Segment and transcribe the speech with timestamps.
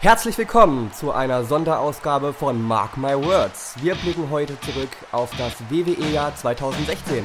[0.00, 3.74] Herzlich willkommen zu einer Sonderausgabe von Mark My Words.
[3.82, 7.24] Wir blicken heute zurück auf das WWE-Jahr 2016.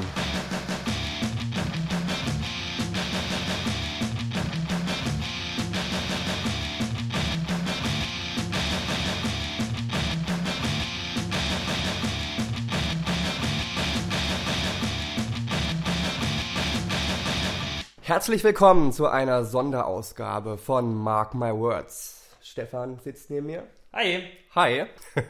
[18.01, 22.12] Herzlich willkommen zu einer Sonderausgabe von Mark My Words.
[22.57, 23.63] Stefan sitzt neben mir.
[23.93, 24.29] Hi.
[24.53, 24.85] Hi.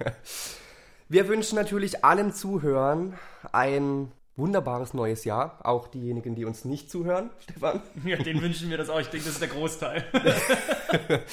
[1.07, 3.17] Wir wünschen natürlich allen Zuhörern
[3.53, 5.57] ein wunderbares neues Jahr.
[5.63, 7.81] Auch diejenigen, die uns nicht zuhören, Stefan.
[8.03, 8.99] Ja, den wünschen wir das auch.
[8.99, 10.03] Ich denke, das ist der Großteil.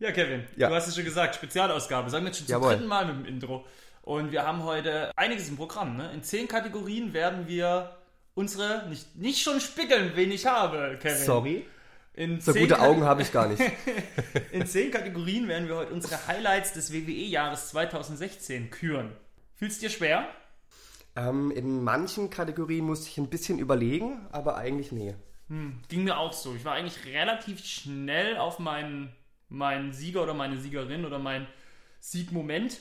[0.00, 0.68] ja, Kevin, Ja.
[0.70, 2.10] du hast es schon gesagt, Spezialausgabe.
[2.10, 2.72] Sagen wir jetzt schon zum Jawohl.
[2.72, 3.64] dritten Mal mit dem Intro.
[4.02, 5.96] Und wir haben heute einiges im Programm.
[5.98, 6.10] Ne?
[6.12, 7.96] In zehn Kategorien werden wir
[8.34, 11.24] unsere, nicht, nicht schon spickeln, wen ich habe, Kevin.
[11.24, 11.66] Sorry.
[12.14, 13.62] In So gute Augen habe ich gar nicht.
[14.52, 19.12] In zehn Kategorien werden wir heute unsere Highlights des WWE-Jahres 2016 küren.
[19.54, 20.28] Fühlst dir schwer?
[21.16, 25.14] ähm, in manchen Kategorien musste ich ein bisschen überlegen, aber eigentlich nee.
[25.88, 26.54] Ging mir auch so.
[26.54, 29.14] Ich war eigentlich relativ schnell auf meinen,
[29.50, 31.46] meinen Sieger oder meine Siegerin oder meinen
[32.00, 32.78] Siegmoment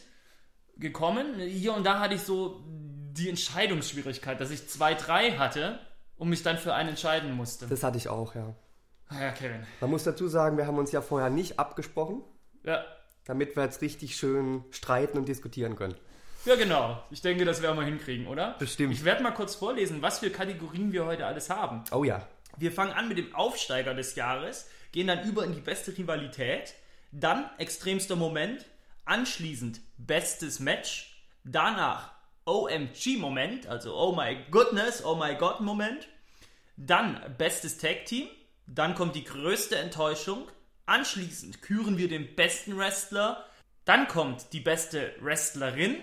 [0.77, 1.38] gekommen.
[1.39, 5.79] Hier und da hatte ich so die Entscheidungsschwierigkeit, dass ich zwei, drei hatte
[6.16, 7.67] und mich dann für einen entscheiden musste.
[7.67, 8.55] Das hatte ich auch, ja.
[9.13, 9.65] Ah ja, Kevin.
[9.81, 12.23] Man muss dazu sagen, wir haben uns ja vorher nicht abgesprochen,
[12.63, 12.83] Ja.
[13.25, 15.95] damit wir jetzt richtig schön streiten und diskutieren können.
[16.45, 17.03] ja, genau.
[17.11, 18.55] Ich denke, das werden wir hinkriegen, oder?
[18.57, 18.93] Bestimmt.
[18.93, 21.83] Ich werde mal kurz vorlesen, was für Kategorien wir heute alles haben.
[21.91, 22.25] Oh ja.
[22.57, 26.73] Wir fangen an mit dem Aufsteiger des Jahres, gehen dann über in die beste Rivalität,
[27.11, 28.65] dann extremster Moment,
[29.05, 32.11] anschließend bestes Match, danach
[32.45, 36.07] OMG-Moment, also Oh my goodness, Oh my God Moment,
[36.77, 38.27] dann bestes Tag Team,
[38.73, 40.47] dann kommt die größte Enttäuschung,
[40.86, 43.45] anschließend küren wir den besten Wrestler,
[43.86, 45.97] dann kommt die beste Wrestlerin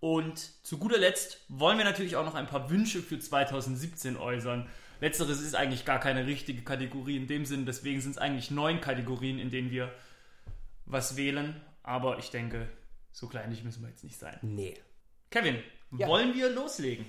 [0.00, 4.68] und zu guter Letzt wollen wir natürlich auch noch ein paar Wünsche für 2017 äußern.
[5.00, 8.80] Letzteres ist eigentlich gar keine richtige Kategorie in dem Sinn, deswegen sind es eigentlich neun
[8.80, 9.92] Kategorien, in denen wir
[10.86, 11.60] was wählen.
[11.82, 12.68] Aber ich denke,
[13.10, 14.38] so kleinlich müssen wir jetzt nicht sein.
[14.42, 14.80] Nee.
[15.30, 15.60] Kevin,
[15.96, 16.06] Ja.
[16.06, 17.06] wollen wir loslegen?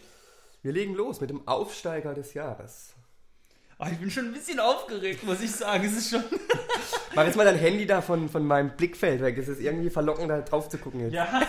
[0.64, 2.96] Wir legen los mit dem Aufsteiger des Jahres.
[3.86, 5.84] Ah, ich bin schon ein bisschen aufgeregt, muss ich sagen.
[5.86, 6.24] Es ist schon.
[7.16, 9.38] Mach jetzt mal dein Handy da von, von meinem Blickfeld weg.
[9.38, 11.14] Es ist irgendwie verlockend, da drauf zu gucken jetzt.
[11.14, 11.42] Ja,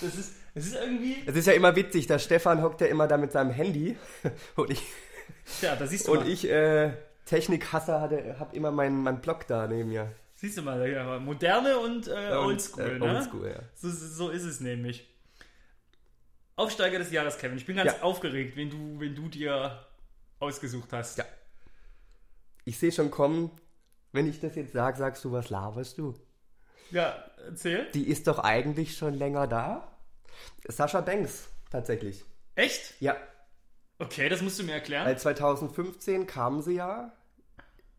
[0.00, 1.16] das ist, das ist irgendwie.
[1.26, 3.96] Es ist ja immer witzig, der Stefan hockt ja immer da mit seinem Handy
[4.56, 4.82] und ich,
[5.60, 6.28] Ja, da siehst du und mal.
[6.28, 6.92] ich äh,
[7.26, 10.10] Technikhasser, hatte, hab immer meinen meinen Block da neben mir.
[10.36, 13.16] Siehst du mal, ja, moderne und äh, oldschool, äh, ne?
[13.16, 13.60] Oldschool, ja.
[13.74, 15.06] So, so ist es nämlich.
[16.56, 17.56] Aufsteiger des Jahres, Kevin.
[17.56, 18.02] Ich bin ganz Ja.
[18.02, 19.84] aufgeregt, wenn du, wenn du dir
[20.38, 21.18] ausgesucht hast.
[21.18, 21.24] Ja.
[22.64, 23.50] Ich sehe schon kommen,
[24.12, 26.14] wenn ich das jetzt sage, sagst du, was laberst du?
[26.90, 27.16] Ja,
[27.46, 27.90] erzähl.
[27.92, 29.90] Die ist doch eigentlich schon länger da.
[30.68, 32.24] Sascha Banks, tatsächlich.
[32.54, 32.94] Echt?
[33.00, 33.16] Ja,
[33.98, 35.06] Okay, das musst du mir erklären.
[35.06, 37.12] weil 2015 kam sie ja,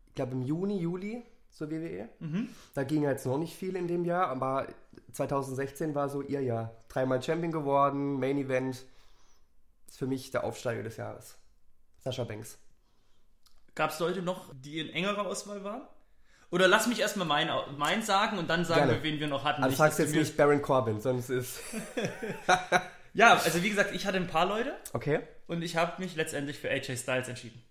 [0.08, 2.10] ich glaube im Juni, Juli zur WWE.
[2.74, 4.66] Da ging jetzt noch nicht viel in dem Jahr, aber
[5.12, 6.76] 2016 war so ihr Jahr.
[6.88, 8.84] Dreimal Champion geworden, Main Event.
[9.88, 11.38] Ist für mich der Aufsteiger des Jahres.
[12.00, 12.58] Sascha Banks.
[13.76, 15.82] Gab es Leute noch, die in engerer Auswahl waren?
[16.50, 18.94] Oder lass mich erstmal mein, mein sagen und dann sagen Gerne.
[18.94, 19.62] wir, wen wir noch hatten.
[19.62, 21.60] Also Nicht, sagst jetzt nicht Baron Corbin, sonst ist.
[23.14, 25.20] Ja, also wie gesagt, ich hatte ein paar Leute Okay.
[25.46, 27.62] und ich habe mich letztendlich für AJ Styles entschieden.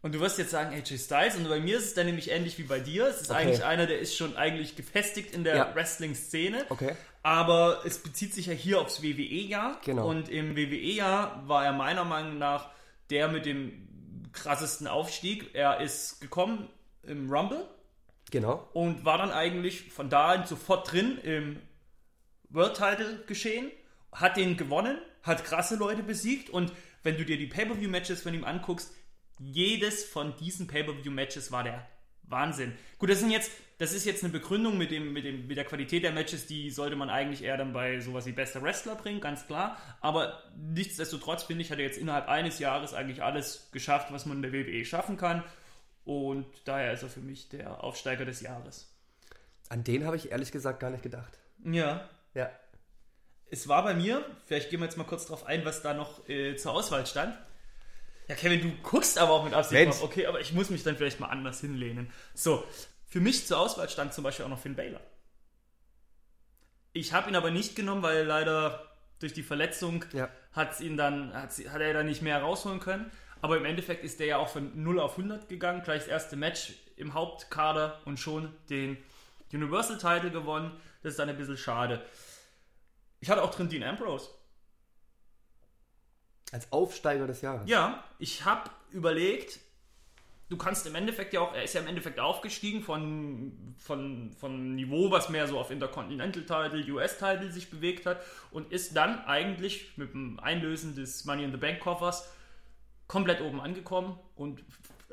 [0.00, 2.56] Und du wirst jetzt sagen, AJ Styles, und bei mir ist es dann nämlich ähnlich
[2.58, 3.06] wie bei dir.
[3.06, 3.40] Es ist Okay.
[3.40, 5.74] eigentlich einer, der ist schon eigentlich gefestigt in der Ja.
[5.74, 6.64] Wrestling-Szene.
[6.70, 6.94] Okay.
[7.22, 9.78] Aber es bezieht sich ja hier aufs WWE-Jahr.
[9.84, 10.08] Genau.
[10.08, 12.70] Und im WWE-Jahr war er meiner Meinung nach
[13.10, 13.86] der mit dem
[14.34, 15.54] krassesten Aufstieg.
[15.54, 16.68] Er ist gekommen
[17.02, 17.66] im Rumble
[18.30, 18.68] Genau.
[18.72, 21.60] und war dann eigentlich von da an sofort drin im
[22.50, 23.70] World Title geschehen,
[24.12, 26.72] hat den gewonnen, hat krasse Leute besiegt und
[27.02, 28.92] wenn du dir die Pay-Per-View-Matches von ihm anguckst,
[29.38, 31.86] jedes von diesen Pay-Per-View-Matches war der
[32.22, 32.72] Wahnsinn.
[32.98, 35.64] Gut, das sind jetzt, das ist jetzt eine Begründung mit dem, mit dem, mit der
[35.64, 39.20] Qualität der Matches, die sollte man eigentlich eher dann bei sowas wie bester Wrestler bringen,
[39.20, 39.76] ganz klar.
[40.00, 44.42] Aber nichtsdestotrotz finde ich, hat er jetzt innerhalb eines Jahres eigentlich alles geschafft, was man
[44.42, 45.42] in der WWE schaffen kann.
[46.04, 48.94] Und daher ist er für mich der Aufsteiger des Jahres.
[49.68, 51.38] An den habe ich ehrlich gesagt gar nicht gedacht.
[51.64, 52.08] Ja.
[52.34, 52.50] Ja.
[53.50, 56.28] Es war bei mir, vielleicht gehen wir jetzt mal kurz drauf ein, was da noch
[56.28, 57.36] äh, zur Auswahl stand.
[58.28, 60.00] Ja, Kevin, du guckst aber auch mit Absicht Mensch.
[60.00, 62.10] Okay, aber ich muss mich dann vielleicht mal anders hinlehnen.
[62.34, 62.64] So,
[63.14, 65.00] für mich zur Auswahl stand zum Beispiel auch noch Finn Balor.
[66.92, 68.90] Ich habe ihn aber nicht genommen, weil leider
[69.20, 70.28] durch die Verletzung Ja.
[70.50, 73.12] hat's ihn dann, hat's, hat er dann nicht mehr rausholen können.
[73.40, 76.34] Aber im Endeffekt ist der ja auch von 0 auf 100 gegangen, gleich das erste
[76.34, 78.96] Match im Hauptkader und schon den
[79.52, 80.72] Universal Title gewonnen.
[81.04, 82.04] Das ist dann ein bisschen schade.
[83.20, 84.28] Ich hatte auch drin Dean Ambrose.
[86.50, 87.70] Als Aufsteiger des Jahres.
[87.70, 89.60] Ja, ich habe überlegt,
[90.48, 94.74] du kannst im Endeffekt ja auch, er ist ja im Endeffekt aufgestiegen von, von, von
[94.74, 100.12] Niveau, was mehr so auf Intercontinental-Title, US-Title sich bewegt hat und ist dann eigentlich mit
[100.12, 102.30] dem Einlösen des Money in the Bank-Koffers
[103.06, 104.64] komplett oben angekommen und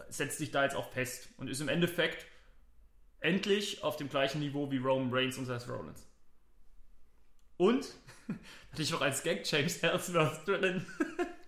[0.10, 2.26] setzt sich da jetzt auch fest und ist im Endeffekt
[3.20, 6.06] endlich auf dem gleichen Niveau wie Roman Reigns und Seth Rollins.
[7.58, 7.86] Und
[8.72, 10.86] hatte ich auch als Gag James Ellsworth drin.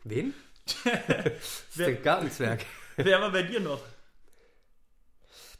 [0.03, 0.33] Wen?
[0.83, 2.65] das ist der Gartenzwerg.
[2.97, 3.81] Wer war bei dir noch?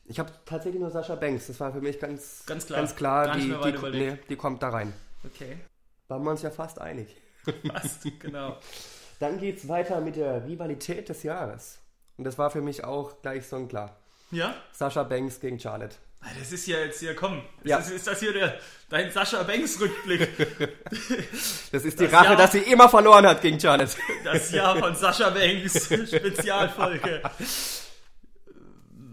[0.06, 1.48] Ich habe tatsächlich nur Sascha Banks.
[1.48, 2.80] Das war für mich ganz, Ganz klar.
[2.80, 4.94] Ganz klar die, die, nee, die kommt da rein.
[5.24, 5.58] Okay.
[6.08, 7.16] Waren wir uns ja fast einig.
[7.68, 8.58] Passt, genau.
[9.20, 11.80] Dann geht's weiter mit der Rivalität des Jahres.
[12.18, 13.98] Und das war für mich auch gleich so ein klar.
[14.32, 14.56] Ja?
[14.72, 15.96] Sascha Banks gegen Charlotte.
[16.24, 17.40] Ah, Das ist ja jetzt hier, komm.
[17.64, 17.78] Ist, Ja.
[17.78, 18.58] das, ist das hier der,
[18.90, 20.30] dein Sascha Banks Rückblick?
[21.72, 23.92] Das ist die Das Rache, Jahr- dass sie immer verloren hat gegen Charlotte.
[24.24, 27.22] Das Jahr von Sascha Banks Spezialfolge.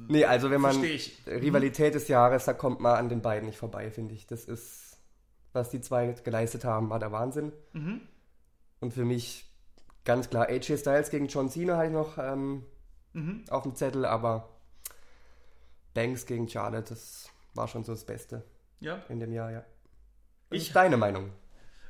[0.09, 1.19] Nee, also wenn man ich.
[1.27, 4.27] Rivalität des Jahres, da kommt man an den beiden nicht vorbei, finde ich.
[4.27, 4.99] Das ist,
[5.53, 7.53] was die zwei geleistet haben, war der Wahnsinn.
[7.73, 8.01] Mhm.
[8.81, 9.47] Und für mich
[10.05, 12.65] ganz klar AJ Styles gegen John Cena hatte ich noch ähm,
[13.13, 13.45] Mhm.
[13.51, 14.49] auf dem Zettel, aber
[15.95, 18.45] Banks gegen Charlotte, das war schon so das Beste
[18.81, 19.03] Ja.
[19.09, 19.65] in dem Jahr, ja.
[20.51, 21.33] Ich- ist deine Meinung?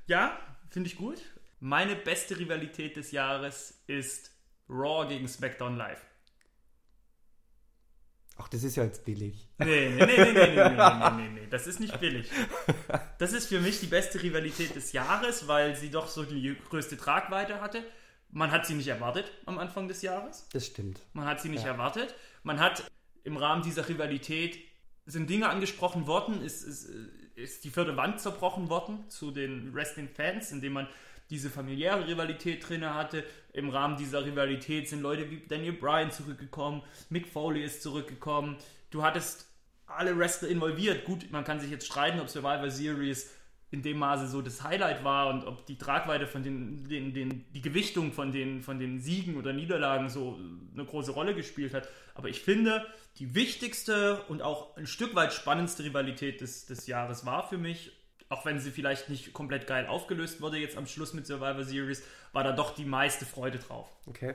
[0.07, 0.39] Ja,
[0.71, 1.21] finde ich gut.
[1.61, 4.31] Meine beste Rivalität des Jahres ist
[4.69, 6.01] Raw gegen SmackDown Live.
[8.39, 9.49] Ach, das ist ja jetzt billig.
[9.59, 12.31] Nee, nee, nee, nee, nee, nee, nee, nee, nee, nee, das ist nicht billig.
[13.19, 16.97] Das ist für mich die beste Rivalität des Jahres, weil sie doch so die größte
[16.97, 17.85] Tragweite hatte.
[18.31, 20.49] Man hat sie nicht erwartet am Anfang des Jahres.
[20.53, 21.01] Das stimmt.
[21.13, 21.73] Man hat sie nicht Ja.
[21.73, 22.15] erwartet.
[22.43, 22.91] Man hat
[23.25, 24.59] im Rahmen dieser Rivalität
[25.07, 26.91] sind Dinge angesprochen worden, ist, ist,
[27.35, 30.89] ist die vierte Wand zerbrochen worden zu den Wrestling-Fans, indem man
[31.31, 33.25] diese familiäre Rivalität drin hatte.
[33.53, 38.57] Im Rahmen dieser Rivalität sind Leute wie Daniel Bryan zurückgekommen, Mick Foley ist zurückgekommen.
[38.91, 39.47] Du hattest
[39.87, 41.05] alle Wrestler involviert.
[41.05, 43.31] Gut, man kann sich jetzt streiten, ob Survivor Series
[43.71, 47.45] in dem Maße so das Highlight war und ob die Tragweite von den, den, den
[47.53, 50.39] die Gewichtung von den, von den Siegen oder Niederlagen so
[50.75, 51.89] eine große Rolle gespielt hat.
[52.15, 52.85] Aber ich finde,
[53.19, 57.93] die wichtigste und auch ein Stück weit spannendste Rivalität des, des Jahres war für mich,
[58.29, 62.03] auch wenn sie vielleicht nicht komplett geil aufgelöst wurde jetzt am Schluss mit Survivor Series,
[62.33, 63.89] war da doch die meiste Freude drauf.
[64.07, 64.35] Okay.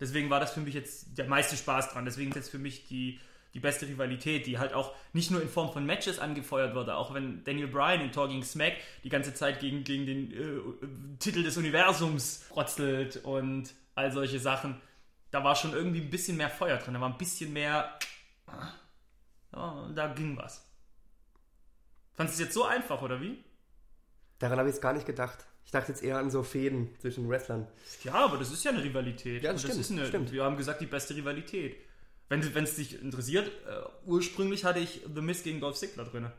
[0.00, 2.04] Deswegen war das für mich jetzt der meiste Spaß dran.
[2.04, 3.20] Deswegen ist jetzt für mich die,
[3.54, 7.14] die beste Rivalität, die halt auch nicht nur in Form von Matches angefeuert wurde, auch
[7.14, 8.74] wenn Daniel Bryan in Talking Smack
[9.04, 14.80] die ganze Zeit gegen, gegen den äh, Titel des Universums rotzelt und all solche Sachen.
[15.30, 17.96] Da war schon irgendwie ein bisschen mehr Feuer drin, da war ein bisschen mehr.
[19.52, 20.68] Ja, da ging was.
[22.14, 23.42] Fandest du es jetzt so einfach, oder wie?
[24.40, 25.46] Daran habe ich jetzt gar nicht gedacht.
[25.64, 27.66] Ich dachte jetzt eher an so Fäden zwischen Wrestlern.
[28.02, 29.42] Ja, aber das ist ja eine Rivalität.
[29.42, 30.32] Ja, das stimmt, ist eine, stimmt.
[30.32, 31.76] Wir haben gesagt, die beste Rivalität.
[32.28, 36.30] Wenn es dich interessiert, äh, ursprünglich hatte ich The Miz gegen Dolph Ziggler drin.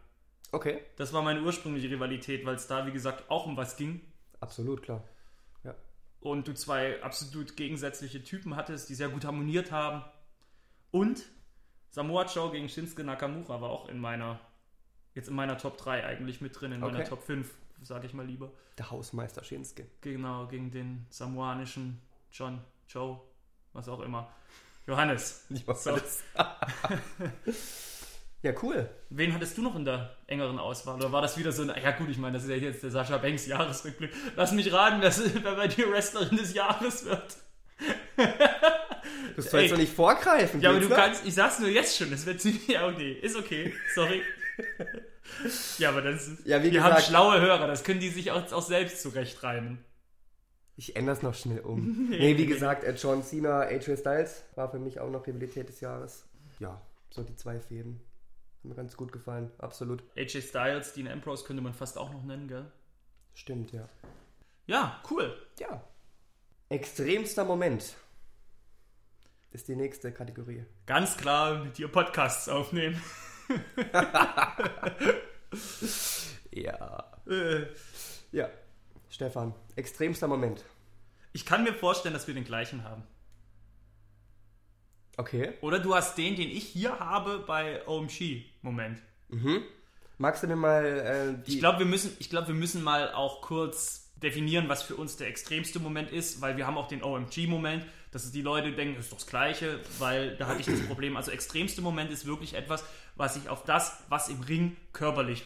[0.52, 0.82] Okay.
[0.96, 4.02] Das war meine ursprüngliche Rivalität, weil es da, wie gesagt, auch um was ging.
[4.40, 5.04] Absolut, klar.
[5.64, 5.76] Ja.
[6.22, 10.04] Und du zwei absolut gegensätzliche Typen hattest, die sehr gut harmoniert haben.
[10.92, 11.24] Und
[11.90, 14.40] Samoa Joe gegen Shinsuke Nakamura war auch in meiner,
[15.14, 17.10] jetzt in meiner Top 3 eigentlich mit drin, in meiner Okay.
[17.10, 18.52] Top 5, sage ich mal lieber.
[18.78, 19.88] Der Hausmeister Shinsuke.
[20.02, 23.20] Genau, gegen den samoanischen John, Joe,
[23.74, 24.32] was auch immer.
[24.88, 25.46] Johannes.
[25.76, 25.98] So.
[28.42, 28.88] Ja, cool.
[29.10, 30.98] Wen hattest du noch in der engeren Auswahl?
[30.98, 32.92] Oder war das wieder so ein, ja gut, ich meine, das ist ja jetzt der
[32.92, 34.12] Sascha Banks Jahresrückblick.
[34.36, 37.38] Lass mich raten, dass wer bei dir Wrestlerin des Jahres wird.
[39.36, 39.70] Du sollst Ey.
[39.70, 40.62] doch nicht vorgreifen.
[40.62, 40.96] Ja, aber du noch?
[40.96, 44.22] kannst, ich sag's nur jetzt schon, das wird ziemlich, ja okay, ist okay, sorry.
[45.80, 48.30] ja, aber das ist, Ja, wie wir haben gesagt- schlaue Hörer, das können die sich
[48.30, 49.84] auch, auch selbst zurechtreimen.
[50.78, 52.06] Ich ändere es noch schnell um.
[52.10, 56.26] nee, wie gesagt, John Cena, AJ Styles war für mich auch noch Rivalität des Jahres.
[56.60, 58.02] Ja, so die zwei Fäden.
[58.60, 59.52] Haben mir ganz gut gefallen.
[59.58, 60.04] Absolut.
[60.18, 62.72] AJ Styles, Dean Ambrose könnte man fast auch noch nennen, gell?
[63.34, 63.88] Stimmt, ja.
[64.68, 65.36] Ja, cool.
[65.60, 65.84] Ja.
[66.70, 67.96] Extremster Moment
[69.52, 70.66] ist die nächste Kategorie.
[70.86, 73.02] Ganz klar mit dir Podcasts aufnehmen.
[76.52, 77.12] Ja.
[77.28, 77.66] Äh,
[78.32, 78.50] Ja.
[79.10, 80.64] Stefan, extremster Moment.
[81.34, 83.04] Ich kann mir vorstellen, dass wir den gleichen haben.
[85.18, 85.54] Okay.
[85.62, 88.44] Oder du hast den, den ich hier habe bei OMG.
[88.62, 89.02] Moment.
[90.18, 90.86] Magst du mir mal
[91.46, 91.50] äh.
[91.50, 95.18] Ich glaube, wir müssen, ich glaube, wir müssen mal auch kurz definieren, was für uns
[95.18, 97.86] der extremste Moment ist, weil wir haben auch den OMG-Moment.
[98.12, 101.18] dass die Leute denken, ist doch das Gleiche, weil da hatte ich das Problem.
[101.18, 102.84] Also extremste Moment ist wirklich etwas,
[103.16, 105.46] was sich auf das, was im Ring körperlich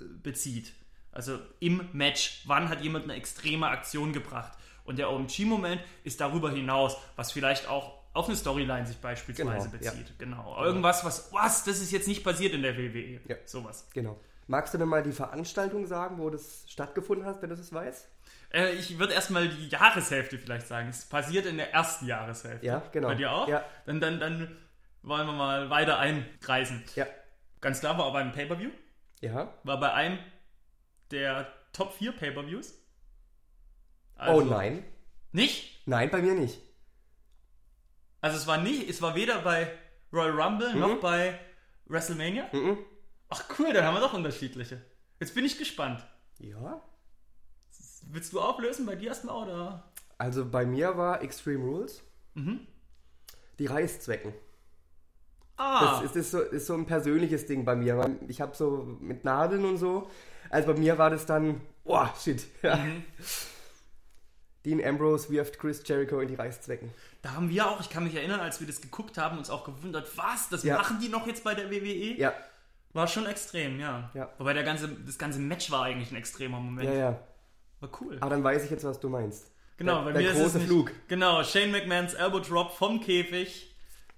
[0.00, 0.72] äh, bezieht.
[1.12, 4.52] Also im Match, wann hat jemand eine extreme Aktion gebracht?
[4.84, 9.82] Und der OMG-Moment ist darüber hinaus, was vielleicht auch auf eine Storyline sich beispielsweise Genau,
[9.84, 9.90] ja.
[9.92, 10.18] bezieht.
[10.18, 10.64] Genau.
[10.64, 13.20] Irgendwas, was, was, das ist jetzt nicht passiert in der WWE.
[13.28, 13.36] Ja.
[13.44, 13.88] Sowas.
[13.94, 14.18] Genau.
[14.48, 18.08] Magst du denn mal die Veranstaltung sagen, wo das stattgefunden hat, wenn du das weißt?
[18.52, 20.88] Äh, ich würde erstmal die Jahreshälfte vielleicht sagen.
[20.88, 22.66] Es passiert in der ersten Jahreshälfte.
[22.66, 23.08] Ja, genau.
[23.08, 23.46] Bei dir auch?
[23.46, 23.62] Ja.
[23.86, 24.56] Dann, dann, dann
[25.02, 26.82] wollen wir mal weiter einkreisen.
[26.96, 27.06] Ja.
[27.60, 28.70] Ganz klar war beim Pay-Per-View.
[29.20, 29.54] Ja.
[29.62, 30.18] War bei einem
[31.10, 32.74] der Top 4 Pay-Per-Views.
[34.18, 34.84] oh Also- nein.
[35.32, 35.86] Nicht?
[35.86, 36.60] Nein, bei mir nicht.
[38.20, 39.70] Also es war nicht, es war weder bei
[40.12, 41.38] Royal Rumble noch bei
[41.86, 42.48] WrestleMania.
[42.52, 42.78] Mhm.
[43.28, 44.82] Ach cool, dann haben wir doch unterschiedliche.
[45.20, 46.04] Jetzt bin ich gespannt.
[46.38, 46.82] Ja.
[48.08, 49.92] Willst du auflösen bei dir erstmal oder?
[50.18, 52.02] Also bei mir war Extreme Rules.
[52.34, 52.66] Mhm.
[53.58, 54.34] Die Reißzwecken.
[55.56, 58.18] Ah, Das ist, ist, so, ist so ein persönliches Ding bei mir.
[58.28, 60.10] Ich habe so mit Nadeln und so.
[60.48, 62.46] Also bei mir war das dann, oh shit.
[62.62, 62.76] Ja.
[62.76, 63.04] Mhm.
[64.64, 66.90] Dean Ambrose wirft Chris Jericho in die Reißzwecken.
[67.22, 69.64] da haben wir auch, ich kann mich erinnern, als wir das geguckt haben, uns auch
[69.64, 70.76] gewundert, was, das Ja.
[70.76, 72.14] machen die noch jetzt bei der WWE?
[72.18, 72.34] Ja,
[72.92, 74.10] War schon extrem, ja.
[74.14, 74.28] Ja.
[74.36, 76.88] Wobei der ganze, das ganze Match war eigentlich ein extremer Moment.
[76.88, 77.20] ja, ja.
[77.80, 78.18] War cool.
[78.20, 79.50] Aber dann weiß ich jetzt, was du meinst.
[79.78, 80.92] Genau, der, bei der mir ist es große nicht, Flug.
[81.08, 83.74] Genau, Shane McMahons Elbow Drop vom Käfig,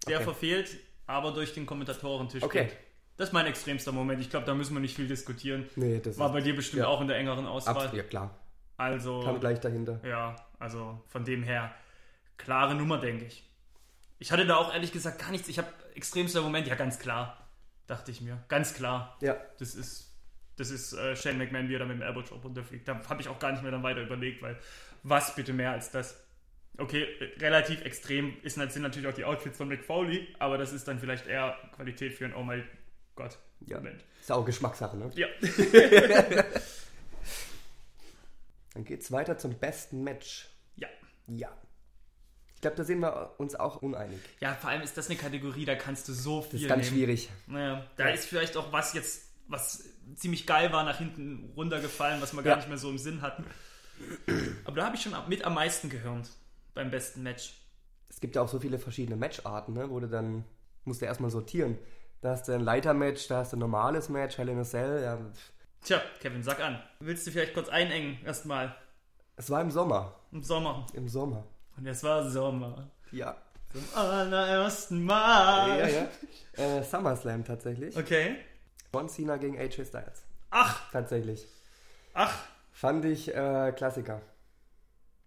[0.08, 0.24] der Okay.
[0.24, 0.76] verfehlt,
[1.06, 2.64] aber durch den Kommentatorentisch Okay.
[2.64, 2.76] geht.
[3.16, 4.20] Das ist mein extremster Moment.
[4.20, 5.68] Ich glaube, da müssen wir nicht viel diskutieren.
[5.76, 6.88] Nee, das War bei dir bestimmt ja.
[6.88, 7.74] auch in der engeren Auswahl.
[7.76, 8.38] absolut, ja klar.
[8.76, 10.00] Also, Kam gleich dahinter.
[10.04, 11.72] ja, also von dem her,
[12.36, 13.48] klare Nummer, denke ich.
[14.18, 15.48] Ich hatte da auch ehrlich gesagt gar nichts.
[15.48, 17.36] Ich habe extremster Moment, ja, ganz klar,
[17.86, 18.42] dachte ich mir.
[18.48, 19.16] Ganz klar.
[19.20, 20.14] Ja, Das ist,
[20.56, 22.88] das ist äh, Shane McMahon, wie er da mit dem Elbow Drop runterfliegt.
[22.88, 24.58] Da habe ich auch gar nicht mehr dann weiter überlegt, weil
[25.02, 26.18] was bitte mehr als das?
[26.78, 30.72] Okay, äh, relativ extrem ist, sind natürlich auch die Outfits von Mick Foley, aber das
[30.72, 32.64] ist dann vielleicht eher Qualität für ein Oh mein
[33.14, 33.78] Gott Ja.
[33.78, 34.02] Moment.
[34.20, 35.10] ist auch Geschmackssache, ne?
[35.14, 35.26] Ja.
[38.74, 40.48] Dann geht's weiter zum besten Match.
[40.76, 40.88] ja.
[41.28, 41.48] Ja.
[42.54, 44.20] Ich glaube, da sind wir uns auch uneinig.
[44.40, 46.84] Ja, vor allem ist das eine Kategorie, da kannst du so viel Das ist ganz
[46.86, 46.96] nehmen.
[46.96, 47.28] schwierig.
[47.48, 49.82] Naja, da ist vielleicht auch was jetzt, was
[50.14, 52.56] ziemlich geil war, nach hinten runtergefallen, was wir gar Ja.
[52.58, 53.44] nicht mehr so im Sinn hatten.
[54.64, 56.30] Aber da habe ich schon mit am meisten gehört
[56.72, 57.54] beim besten Match.
[58.08, 59.90] Es gibt ja auch so viele verschiedene Matcharten, ne?
[59.90, 60.44] wo du dann
[60.84, 61.76] musst du erstmal sortieren.
[62.22, 65.02] Da hast du ein Leitermatch, da hast du ein normales Match, Hell in a Cell.
[65.02, 65.18] Ja.
[65.82, 66.80] Tja, Kevin, sag an.
[67.00, 68.74] Willst du vielleicht kurz einengen erstmal
[69.36, 70.14] Es war im Sommer.
[70.30, 70.86] im Sommer?
[70.94, 71.44] Im Sommer.
[71.76, 72.88] Und es war Sommer.
[73.10, 73.36] Ja.
[73.72, 75.78] Zum allerersten Mal.
[75.80, 76.08] Ja, ja.
[76.78, 77.96] Äh, SummerSlam tatsächlich.
[77.96, 78.36] Okay.
[78.94, 80.22] John Cena gegen AJ Styles.
[80.50, 81.46] Ach, Tatsächlich.
[82.14, 82.34] ach.
[82.72, 84.20] Fand ich äh, Klassiker.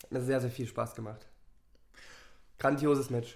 [0.04, 1.26] Hat mir sehr, sehr viel Spaß gemacht.
[2.60, 3.36] Grandioses Match.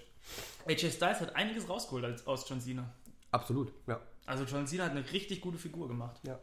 [0.68, 2.84] AJ Styles hat einiges rausgeholt als, aus John Cena.
[3.30, 4.00] Absolut, ja.
[4.26, 6.20] Also John Cena hat eine richtig gute Figur gemacht.
[6.26, 6.38] ja.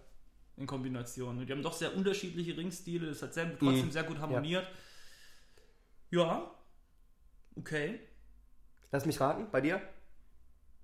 [0.58, 1.38] in Kombination.
[1.38, 3.06] Und die haben doch sehr unterschiedliche Ringstile.
[3.08, 3.92] Das hat sehr, trotzdem Mhm.
[3.92, 4.68] sehr gut harmoniert.
[6.10, 6.50] Ja.
[7.56, 8.00] Okay.
[8.92, 9.80] Lass mich raten, bei dir?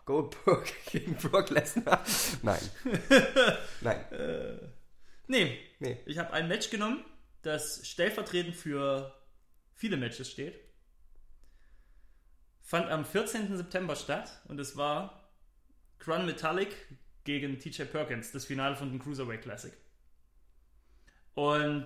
[0.06, 2.04] Goldberg gegen Brock Lesnar?
[2.44, 2.60] Nein.
[3.82, 4.06] Nein.
[5.26, 5.98] Nee, Nee.
[6.06, 7.04] ich habe ein Match genommen,
[7.42, 9.12] das stellvertretend für
[9.74, 10.60] viele Matches steht.
[12.62, 13.56] Fand am 14.
[13.58, 15.23] September statt und es war
[16.04, 16.76] Grun Metallic
[17.24, 19.74] gegen TJ Perkins, das Finale von den Cruiserweight Classic.
[21.34, 21.86] Und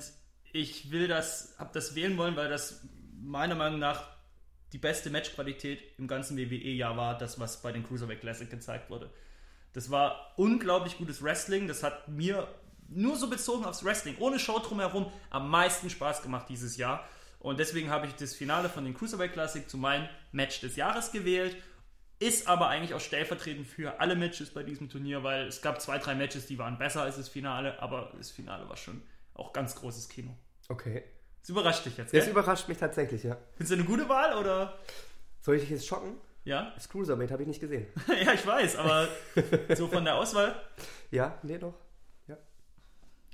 [0.51, 2.81] ich will das, habe das wählen wollen, weil das
[3.21, 4.03] meiner Meinung nach
[4.73, 9.09] die beste Matchqualität im ganzen WWE-Jahr war, das, was bei den Cruiserweight Classic gezeigt wurde.
[9.73, 11.67] Das war unglaublich gutes Wrestling.
[11.67, 12.47] Das hat mir
[12.89, 17.07] nur so bezogen aufs Wrestling, ohne Show drumherum, am meisten Spaß gemacht dieses Jahr.
[17.39, 21.11] Und deswegen habe ich das Finale von den Cruiserweight Classic zu meinem Match des Jahres
[21.11, 21.55] gewählt.
[22.19, 25.99] Ist aber eigentlich auch stellvertretend für alle Matches bei diesem Turnier, weil es gab zwei,
[25.99, 29.03] drei Matches, die waren besser als das Finale, aber das Finale war schon
[29.35, 30.35] auch ganz großes Kino.
[30.67, 31.03] Okay.
[31.41, 32.31] Das überrascht dich jetzt, Das gell?
[32.31, 33.37] überrascht mich tatsächlich, ja.
[33.55, 34.79] Findest du eine gute Wahl oder?
[35.41, 36.15] Soll ich dich jetzt schocken?
[36.43, 36.71] Ja?
[36.75, 37.85] Das Cruiserweight habe ich nicht gesehen.
[38.25, 39.07] ja, ich weiß, aber
[39.75, 40.55] so von der Auswahl
[41.11, 41.75] Ja, nee, doch.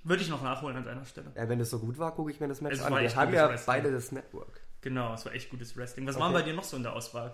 [0.04, 1.32] würde ich noch nachholen an deiner Stelle.
[1.36, 2.94] Ja, wenn das so gut war, gucke ich mir das Match Es an.
[3.00, 3.66] Wir haben ja Wrestling.
[3.66, 4.60] beide das Network.
[4.82, 6.06] Genau, es war echt gutes Wrestling.
[6.06, 6.24] Was Okay.
[6.25, 7.34] waren bei dir noch so in der Auswahl?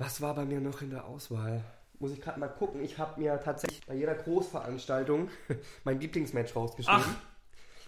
[0.00, 1.62] Was war bei mir noch in der Auswahl?
[1.98, 2.82] Muss ich gerade mal gucken.
[2.82, 5.28] Ich habe mir tatsächlich bei jeder Großveranstaltung
[5.84, 7.04] mein Lieblingsmatch rausgeschrieben.
[7.04, 7.16] Ach.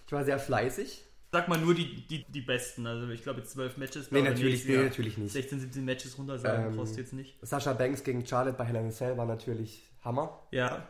[0.07, 1.07] Ich war sehr fleißig.
[1.33, 2.87] Sag mal nur die, die, die besten.
[2.87, 4.11] Also ich glaube jetzt zwölf Matches.
[4.11, 5.33] Nee, natürlich, nee, natürlich nicht.
[5.33, 7.39] 16, 17 Matches runter sagen Ähm, brauchst du jetzt nicht.
[7.41, 10.39] Sascha Banks gegen Charlotte bei Hell in Cell war natürlich Hammer.
[10.51, 10.87] Ja.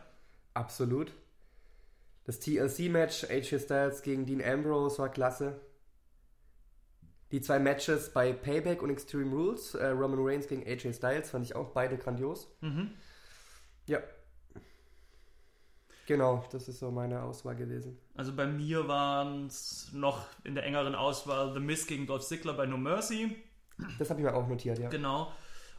[0.53, 1.13] Absolut.
[2.25, 5.61] Das TLC-Match AJ Styles gegen Dean Ambrose war klasse.
[7.33, 11.43] Die zwei Matches bei Payback und Extreme Rules, äh, Roman Reigns gegen AJ Styles, fand
[11.43, 12.47] ich auch beide grandios.
[12.61, 12.91] Mhm.
[13.87, 13.97] Ja.
[16.05, 17.97] Genau, das ist so meine Auswahl gewesen.
[18.13, 22.53] Also bei mir waren es noch in der engeren Auswahl The Miz gegen Dolph Ziggler
[22.53, 23.35] bei No Mercy.
[23.97, 24.89] Das habe ich mir auch notiert, ja.
[24.89, 25.31] Genau.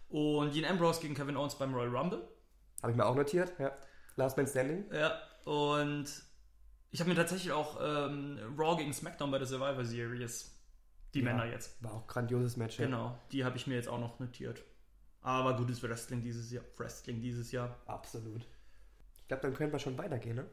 [0.09, 2.27] Und Dean Ambrose gegen Kevin Owens beim Royal Rumble.
[2.83, 3.71] Habe ich mir auch notiert, ja.
[4.17, 4.87] Last Man Standing.
[4.93, 6.07] Ja, und
[6.91, 10.54] ich habe mir tatsächlich auch ähm, Raw gegen SmackDown bei der Survivor Series,
[11.15, 11.25] die Ja.
[11.27, 11.83] Männer jetzt.
[11.83, 12.77] War auch ein grandioses Match.
[12.77, 14.63] Genau, die habe ich mir jetzt auch noch notiert.
[15.23, 16.65] Aber gutes Wrestling dieses Jahr.
[16.77, 17.79] Wrestling dieses Jahr.
[17.87, 18.43] Absolut.
[19.17, 20.47] Ich glaube, dann können wir schon weitergehen, ne?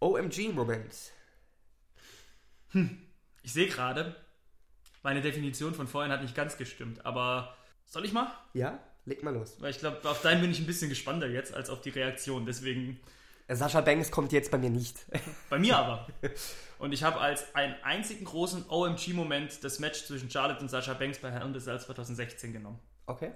[0.00, 0.94] OMG-Moment.
[3.42, 4.14] Ich sehe gerade,
[5.02, 8.30] meine Definition von vorhin hat nicht ganz gestimmt, aber soll ich mal?
[8.52, 9.56] Ja, leg mal los.
[9.60, 12.46] Weil ich glaube, auf deinen bin ich ein bisschen gespannter jetzt als auf die Reaktion.
[12.46, 13.00] Deswegen
[13.48, 15.06] Sascha Banks kommt jetzt bei mir nicht.
[15.50, 16.06] bei mir aber.
[16.78, 21.18] Und ich habe als einen einzigen großen OMG-Moment das Match zwischen Charlotte und Sascha Banks
[21.18, 22.78] bei the Cell 2016 genommen.
[23.06, 23.32] Okay.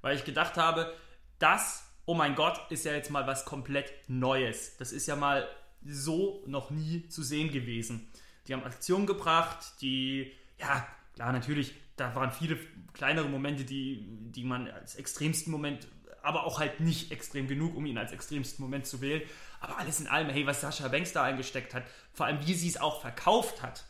[0.00, 0.94] Weil ich gedacht habe,
[1.38, 4.76] das, oh mein Gott, ist ja jetzt mal was komplett Neues.
[4.76, 5.46] Das ist ja mal
[5.84, 8.08] so noch nie zu sehen gewesen.
[8.46, 12.58] Die haben Aktionen gebracht, die, ja, klar, natürlich, da waren viele
[12.94, 15.88] kleinere Momente, die, die man als extremsten Moment,
[16.22, 19.22] aber auch halt nicht extrem genug, um ihn als extremsten Moment zu wählen.
[19.60, 22.68] Aber alles in allem, hey, was Sascha Banks da eingesteckt hat, vor allem wie sie
[22.68, 23.84] es auch verkauft hat,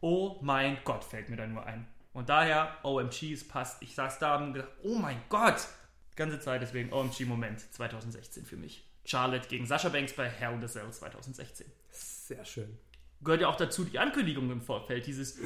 [0.00, 1.86] Oh mein Gott, fällt mir da nur ein.
[2.12, 3.82] Und daher, OMG, es passt.
[3.82, 5.66] Ich saß da und gedacht, oh mein Gott.
[6.12, 8.84] Die ganze Zeit deswegen OMG-Moment 2016 für mich.
[9.04, 11.66] Charlotte gegen Sascha Banks bei Hell in the Cell 2016.
[11.90, 12.78] Sehr schön.
[13.20, 15.06] Gehört ja auch dazu die Ankündigung im Vorfeld.
[15.06, 15.38] Dieses,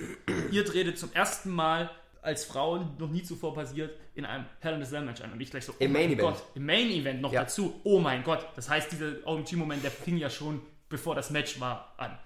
[0.51, 1.91] ihr tretet zum ersten Mal
[2.23, 5.33] als Frauen, noch nie zuvor passiert, in einem Hell in a Cell Match an.
[5.33, 6.21] Und ich gleich so, oh Im mein Main Event.
[6.37, 7.43] Gott, im Main Event noch Ja.
[7.43, 7.81] dazu.
[7.85, 8.47] Oh mein Gott.
[8.57, 12.19] Das heißt, dieser OMG-Moment, der fing ja schon, bevor das Match war, an.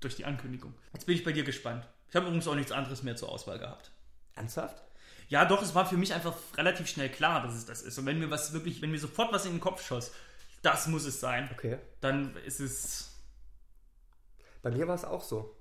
[0.00, 0.74] Durch die Ankündigung.
[0.92, 1.86] Jetzt bin ich bei dir gespannt.
[2.10, 3.90] Ich habe übrigens auch nichts anderes mehr zur Auswahl gehabt.
[4.34, 4.82] Ernsthaft?
[5.28, 7.96] Ja, doch, es war für mich einfach relativ schnell klar, dass es das ist.
[7.98, 10.12] Und wenn mir was wirklich, wenn mir sofort was in den Kopf schoss,
[10.62, 11.78] das muss es sein, Okay.
[12.00, 13.10] dann ist es.
[14.62, 15.56] Bei mir war es auch so.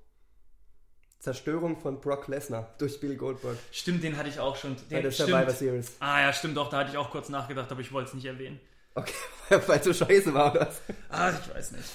[1.23, 4.75] Zerstörung von Brock Lesnar durch Bill Goldberg Stimmt, den hatte ich auch schon.
[4.75, 5.57] bei Den, der Survivor stimmt.
[5.57, 5.95] Series.
[6.01, 8.25] Ah ja, stimmt doch, da hatte ich auch kurz nachgedacht, aber ich wollte es nicht
[8.25, 8.59] erwähnen.
[8.93, 9.13] Okay,
[9.67, 10.81] weil es so scheiße war das.
[11.09, 11.89] Ah, ich weiß nicht.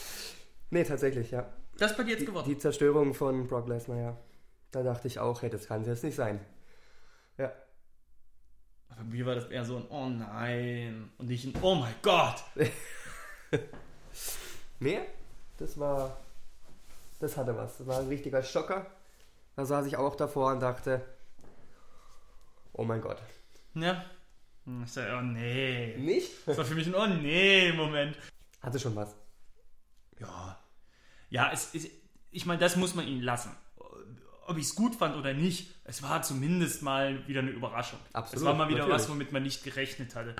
[0.70, 1.46] Nee, tatsächlich, ja.
[1.76, 2.48] Das bei dir jetzt Die, geworden.
[2.48, 4.16] die Zerstörung von Brock Lesnar, ja.
[4.70, 6.40] Da dachte ich auch, hey, das kann es jetzt nicht sein.
[7.36, 7.52] Ja.
[8.88, 12.42] Bei mir war das eher so ein Oh nein und nicht ein Oh mein Gott.
[14.80, 15.00] Nee,
[15.58, 16.16] das war.
[17.20, 17.78] Das hatte was.
[17.78, 18.86] Das war ein richtiger Schocker.
[19.58, 21.04] Da saß ich auch davor und dachte,
[22.72, 23.20] oh mein Gott.
[23.74, 24.04] Ja.
[24.64, 25.96] Hm, Ich sag, oh nee.
[25.98, 26.30] Nicht?
[26.46, 28.16] Das war für mich ein Oh nee Moment.
[28.60, 29.16] Hatte schon was.
[30.20, 30.56] Ja.
[31.28, 31.90] Ja, es ist,
[32.30, 33.50] ich meine, das muss man ihnen lassen.
[34.46, 37.98] Ob ich es gut fand oder nicht, es war zumindest mal wieder eine Überraschung.
[38.12, 38.94] Absolut, Es war mal wieder natürlich.
[39.02, 40.36] was, womit man nicht gerechnet hatte.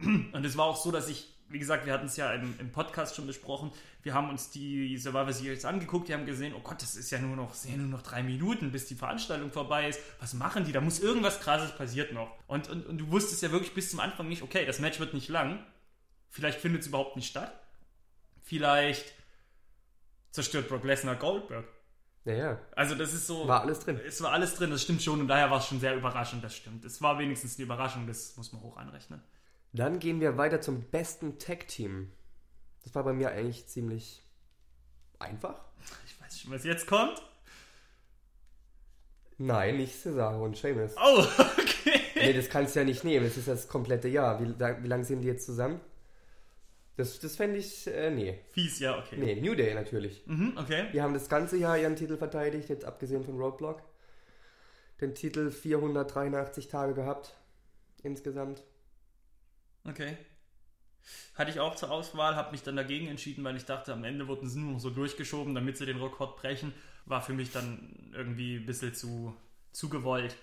[0.00, 2.70] Und es war auch so, dass ich, wie gesagt, wir hatten es ja im, im
[2.72, 6.80] Podcast schon besprochen, wir haben uns die Survivor Series angeguckt, wir haben gesehen, oh Gott,
[6.80, 10.00] das ist ja nur noch, ja nur noch drei Minuten, bis die Veranstaltung vorbei ist.
[10.20, 10.72] Was machen die?
[10.72, 12.30] Da muss irgendwas krasses passiert noch.
[12.46, 15.12] Und, und, und du wusstest ja wirklich bis zum Anfang nicht, okay, das Match wird
[15.12, 15.64] nicht lang.
[16.30, 17.52] Vielleicht findet es überhaupt nicht statt.
[18.42, 19.12] Vielleicht
[20.30, 21.66] zerstört Brock Lesnar Goldberg.
[22.24, 22.58] Ja, ja.
[22.76, 23.48] Also das ist so.
[23.48, 23.98] War alles drin.
[24.06, 26.54] Es war alles drin, das stimmt schon und daher war es schon sehr überraschend, das
[26.54, 26.84] stimmt.
[26.84, 29.22] Es war wenigstens eine Überraschung, das muss man hoch anrechnen.
[29.72, 32.10] Dann gehen wir weiter zum besten Tag-Team.
[32.82, 34.22] Das war bei mir eigentlich ziemlich
[35.18, 35.60] einfach.
[36.06, 37.22] Ich weiß schon, was jetzt kommt.
[39.38, 40.94] Nein, nicht Cesaro und Sheamus.
[40.96, 42.00] Oh, okay.
[42.14, 43.24] Nee, das kannst du ja nicht nehmen.
[43.24, 44.40] Das ist das komplette Jahr.
[44.40, 45.80] Wie, da, wie lange sind die jetzt zusammen?
[46.96, 48.38] Das, das fände ich, äh, nee.
[48.52, 49.16] Fies, ja, okay.
[49.16, 50.22] Nee, New Day natürlich.
[50.26, 50.88] Mhm, okay.
[50.92, 53.82] Die haben das ganze Jahr ihren Titel verteidigt, jetzt abgesehen von Roadblock.
[55.00, 57.34] Den Titel 483 Tage gehabt.
[58.02, 58.62] Insgesamt.
[59.84, 60.16] Okay.
[61.34, 64.28] Hatte ich auch zur Auswahl, habe mich dann dagegen entschieden, weil ich dachte, am Ende
[64.28, 66.72] wurden sie nur noch so durchgeschoben, damit sie den Rekord brechen.
[67.06, 69.34] War für mich dann irgendwie ein bisschen zu,
[69.72, 70.36] zu gewollt.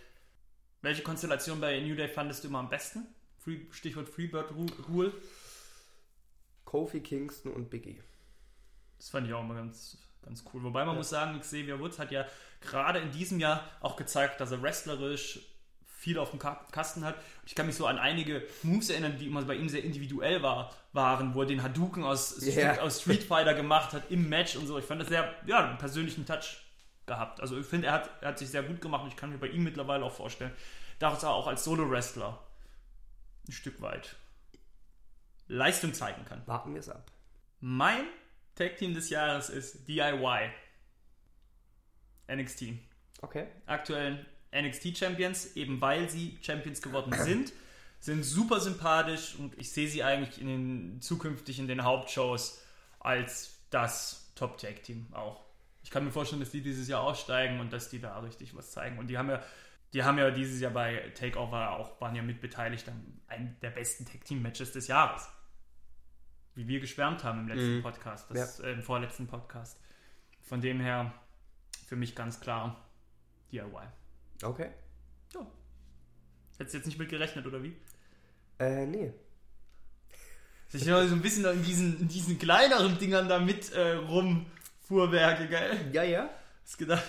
[0.81, 3.05] Welche Konstellation bei New Day fandest du immer am besten?
[3.37, 5.13] Free, Stichwort Freebird Ru- Rule.
[6.65, 8.01] Kofi Kingston und Biggie.
[8.97, 10.63] Das fand ich auch immer ganz, ganz cool.
[10.63, 12.25] Wobei man muss sagen, Xavier Woods hat ja
[12.61, 15.39] gerade in diesem Jahr auch gezeigt, dass er wrestlerisch
[16.07, 17.15] viel auf dem Ka- Kasten hat.
[17.45, 20.73] Ich kann mich so an einige Moves erinnern, die immer bei ihm sehr individuell war,
[20.93, 22.79] waren, wo er den Hadouken aus, Street- Ja.
[22.79, 24.77] aus Street Fighter gemacht hat im Match und so.
[24.79, 26.61] Ich fand das sehr, ja, einen persönlichen Touch
[27.07, 27.41] gehabt.
[27.41, 29.37] Also ich finde, er hat, er hat sich sehr gut gemacht und ich kann mir
[29.37, 30.53] bei ihm mittlerweile auch vorstellen,
[30.99, 32.39] dass er auch als Solo-Wrestler
[33.47, 34.15] ein Stück weit
[35.49, 36.41] Leistung zeigen kann.
[36.47, 37.11] Warten wir es ab.
[37.59, 38.05] Mein
[38.55, 40.51] Tag-Team des Jahres ist DIY.
[42.29, 42.73] NXT.
[43.21, 43.47] Okay.
[43.65, 47.53] Aktuell NXT Champions, eben weil sie Champions geworden sind.
[47.99, 52.61] Sind super sympathisch und ich sehe sie eigentlich in den, zukünftig in den Hauptshows
[52.99, 55.43] als das Top-Tag-Team auch.
[55.83, 58.71] Ich kann mir vorstellen, dass die dieses Jahr aussteigen und dass die da richtig was
[58.71, 58.99] zeigen.
[58.99, 59.41] Und die haben ja,
[59.93, 64.05] die haben ja dieses Jahr bei Takeover auch, waren ja mitbeteiligt an einem der besten
[64.05, 65.27] Tag-Team-Matches des Jahres.
[66.55, 67.83] Wie wir geschwärmt haben im letzten Mhm.
[67.83, 69.79] Podcast, das, äh, im vorletzten Podcast.
[70.43, 71.13] Von dem her
[71.87, 72.83] für mich ganz klar
[73.51, 73.87] DIY.
[74.43, 74.69] Okay.
[75.33, 75.45] Ja.
[76.57, 77.75] Hättest du jetzt nicht mit gerechnet, oder wie?
[78.59, 79.13] Äh, nee.
[80.73, 85.47] Ich ja so ein bisschen in diesen, in diesen kleineren Dingern da mit äh, rumfuhrwerke,
[85.47, 85.89] gell?
[85.93, 86.29] Ja, ja.
[86.63, 87.03] Hast gedacht,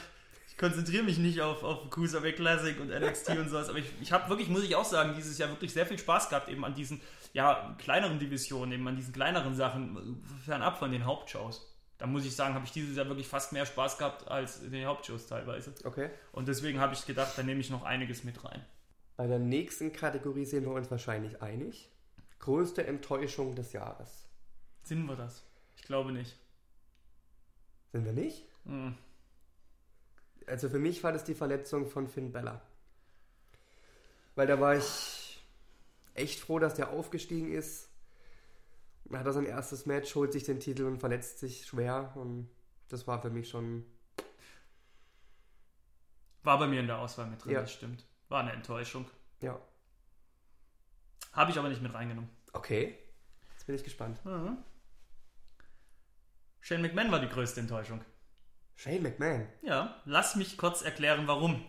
[0.49, 4.13] ich konzentriere mich nicht auf, auf Cruiserweight Classic und NXT und sowas, aber ich, ich
[4.13, 6.75] habe wirklich, muss ich auch sagen, dieses Jahr wirklich sehr viel Spaß gehabt, eben an
[6.75, 7.01] diesen
[7.33, 11.68] ja, kleineren Divisionen, eben an diesen kleineren Sachen, fernab von den Hauptshows.
[11.99, 14.71] Da muss ich sagen, habe ich dieses Jahr wirklich fast mehr Spaß gehabt als in
[14.71, 15.75] den Hauptshows teilweise.
[15.85, 16.11] Okay.
[16.33, 18.65] Und deswegen habe ich gedacht, da nehme ich noch einiges mit rein.
[19.17, 21.91] Bei der nächsten Kategorie sind wir uns wahrscheinlich einig.
[22.39, 24.29] Größte Enttäuschung des Jahres.
[24.85, 25.43] Sind wir das?
[25.77, 26.37] Ich glaube nicht.
[27.93, 28.45] Sind wir nicht?
[28.65, 28.95] Hm.
[30.47, 32.63] Also für mich war das die Verletzung von Finn Bella.
[34.37, 35.43] Weil da war ich
[36.15, 37.88] echt froh, dass der aufgestiegen ist.
[39.13, 42.13] Hat er sein erstes Match, holt sich den Titel und verletzt sich schwer.
[42.17, 42.49] Und
[42.89, 43.85] das war für mich schon.
[46.43, 47.61] War bei mir in der Auswahl mit drin, Ja.
[47.63, 48.05] das stimmt.
[48.29, 49.07] War eine Enttäuschung.
[49.41, 49.59] Ja.
[51.33, 52.31] Habe ich aber nicht mit reingenommen.
[52.53, 52.99] Okay.
[53.55, 54.21] Jetzt bin ich gespannt.
[56.61, 58.01] Shane McMahon war die größte Enttäuschung.
[58.77, 59.47] Shane McMahon.
[59.63, 61.65] Ja, lass mich kurz erklären, warum.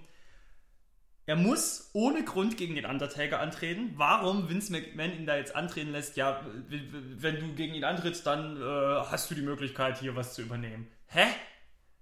[1.30, 3.92] Er muss ohne Grund gegen den Undertaker antreten.
[3.98, 8.60] Warum Vince McMahon ihn da jetzt antreten lässt, ja, wenn du gegen ihn antrittst, dann
[8.60, 8.66] äh,
[9.12, 10.88] hast du die Möglichkeit, hier was zu übernehmen.
[11.06, 11.28] Hä?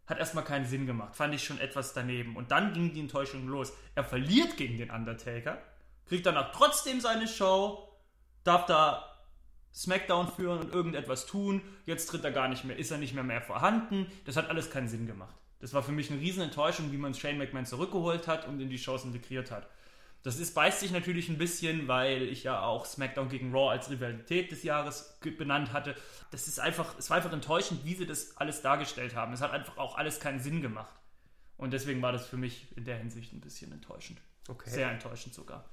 [0.06, 1.13] Hat erstmal keinen Sinn gemacht.
[1.13, 2.38] Fand ich schon etwas daneben.
[2.38, 3.74] Und dann ging die Enttäuschung los.
[3.96, 5.62] Er verliert gegen den Undertaker,
[6.06, 7.86] kriegt danach trotzdem seine Show,
[8.46, 9.13] darf da
[9.76, 11.62] Smackdown führen und irgendetwas tun.
[11.86, 14.10] Jetzt tritt er gar nicht mehr, ist er nicht mehr mehr vorhanden.
[14.24, 15.36] Das hat alles keinen Sinn gemacht.
[15.60, 18.70] Das war für mich eine riesen Enttäuschung, wie man Shane McMahon zurückgeholt hat und in
[18.70, 19.67] die Shows integriert hat.
[20.24, 23.89] Das ist, beißt sich natürlich ein bisschen, weil ich ja auch SmackDown gegen Raw als
[23.89, 25.96] Rivalität des Jahres benannt hatte.
[26.32, 29.32] Das ist einfach, es war einfach enttäuschend, wie sie das alles dargestellt haben.
[29.34, 30.93] Es hat einfach auch alles keinen Sinn gemacht.
[31.56, 34.20] Und deswegen war das für mich in der Hinsicht ein bisschen enttäuschend.
[34.48, 34.70] Okay.
[34.70, 35.65] Sehr enttäuschend sogar.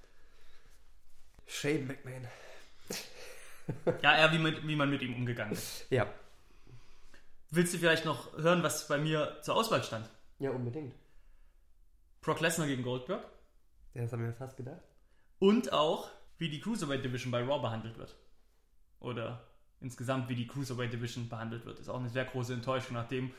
[1.47, 2.27] Shane McMahon.
[4.03, 5.87] Ja, eher wie, mit, wie man mit ihm umgegangen ist.
[5.91, 6.07] Ja.
[7.55, 10.09] Willst du vielleicht noch hören, was bei mir zur Auswahl stand?
[10.39, 10.95] Ja, unbedingt.
[12.21, 13.25] Brock Lesnar gegen Goldberg
[13.95, 14.83] Ja, das haben wir fast gedacht.
[15.39, 18.17] und auch, wie die Cruiserweight Division bei Raw behandelt wird.
[18.99, 19.47] Oder
[19.81, 21.79] insgesamt, wie die Cruiserweight Division behandelt wird.
[21.79, 23.33] Ist auch eine sehr große Enttäuschung, nachdem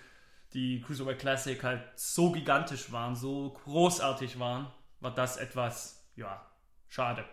[0.53, 4.67] die Cruiserweight Classic halt so gigantisch waren, so großartig waren,
[5.01, 6.45] war das etwas, ja,
[6.87, 7.25] schade.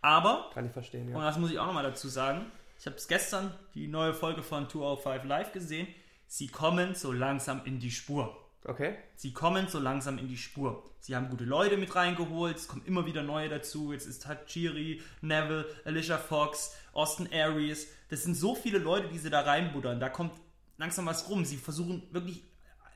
[0.00, 1.26] Aber Kann ich verstehen, Und ja.
[1.26, 2.50] das muss ich auch nochmal dazu sagen.
[2.78, 5.86] Ich habe gestern die neue Folge von 205 Live gesehen.
[6.32, 8.36] Sie kommen so langsam in die Spur.
[8.64, 8.94] Okay.
[9.16, 10.84] Sie kommen so langsam in die Spur.
[11.00, 13.92] Sie haben gute Leute mit reingeholt, es kommen immer wieder neue dazu.
[13.92, 17.88] Jetzt ist Hachiri, Neville, Alicia Fox, Austin Aries.
[18.10, 19.98] Das sind so viele Leute, die sie da reinbuddern.
[19.98, 20.30] Da kommt
[20.78, 21.44] langsam was rum.
[21.44, 22.44] Sie versuchen wirklich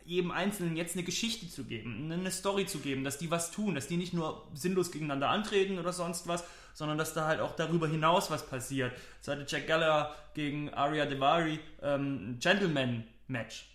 [0.05, 3.75] jedem Einzelnen jetzt eine Geschichte zu geben, eine Story zu geben, dass die was tun,
[3.75, 7.57] dass die nicht nur sinnlos gegeneinander antreten oder sonst was, sondern dass da halt auch
[7.57, 8.93] darüber hinaus was passiert.
[9.23, 12.39] So hatte Jack Gallagher gegen Arya Devari ähm, ein
[13.27, 13.71] Gentleman-Match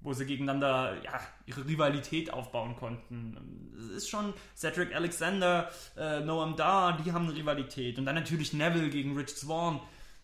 [0.00, 3.72] wo sie gegeneinander ja, ihre Rivalität aufbauen konnten.
[3.88, 7.98] Es ist schon Cedric Alexander, äh, Noam Dar, die haben eine Rivalität.
[7.98, 9.80] Und dann natürlich Neville gegen Rich Swan,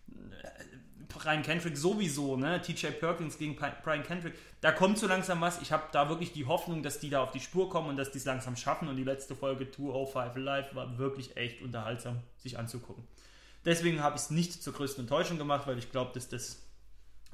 [0.08, 0.48] äh,
[1.08, 2.60] Brian Kendrick sowieso, ne?
[2.60, 4.34] TJ Perkins gegen Brian Kendrick.
[4.60, 5.60] Da kommt so langsam was.
[5.62, 8.12] Ich habe da wirklich die Hoffnung, dass die da auf die Spur kommen und dass
[8.12, 8.88] die es langsam schaffen.
[8.88, 13.04] Und die letzte Folge 205 Live war wirklich echt unterhaltsam, sich anzugucken.
[13.64, 16.62] Deswegen habe ich es nicht zur größten Enttäuschung gemacht, weil ich glaube, dass das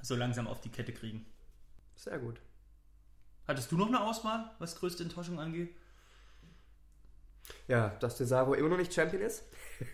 [0.02, 1.26] so langsam auf die Kette kriegen.
[1.96, 2.40] Sehr gut.
[3.46, 5.74] Hattest du noch eine Auswahl, was größte Enttäuschung angeht?
[7.66, 9.44] Ja, dass Cesaro immer noch nicht Champion ist.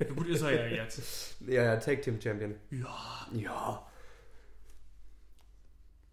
[0.01, 1.37] Ja, gut ist er ja jetzt.
[1.47, 2.57] Ja, ja, Tag Team Champion.
[2.71, 3.87] Ja, Ja.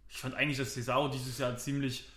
[0.09, 2.09] ich fand eigentlich, dass Cesaro dieses Jahr ziemlich,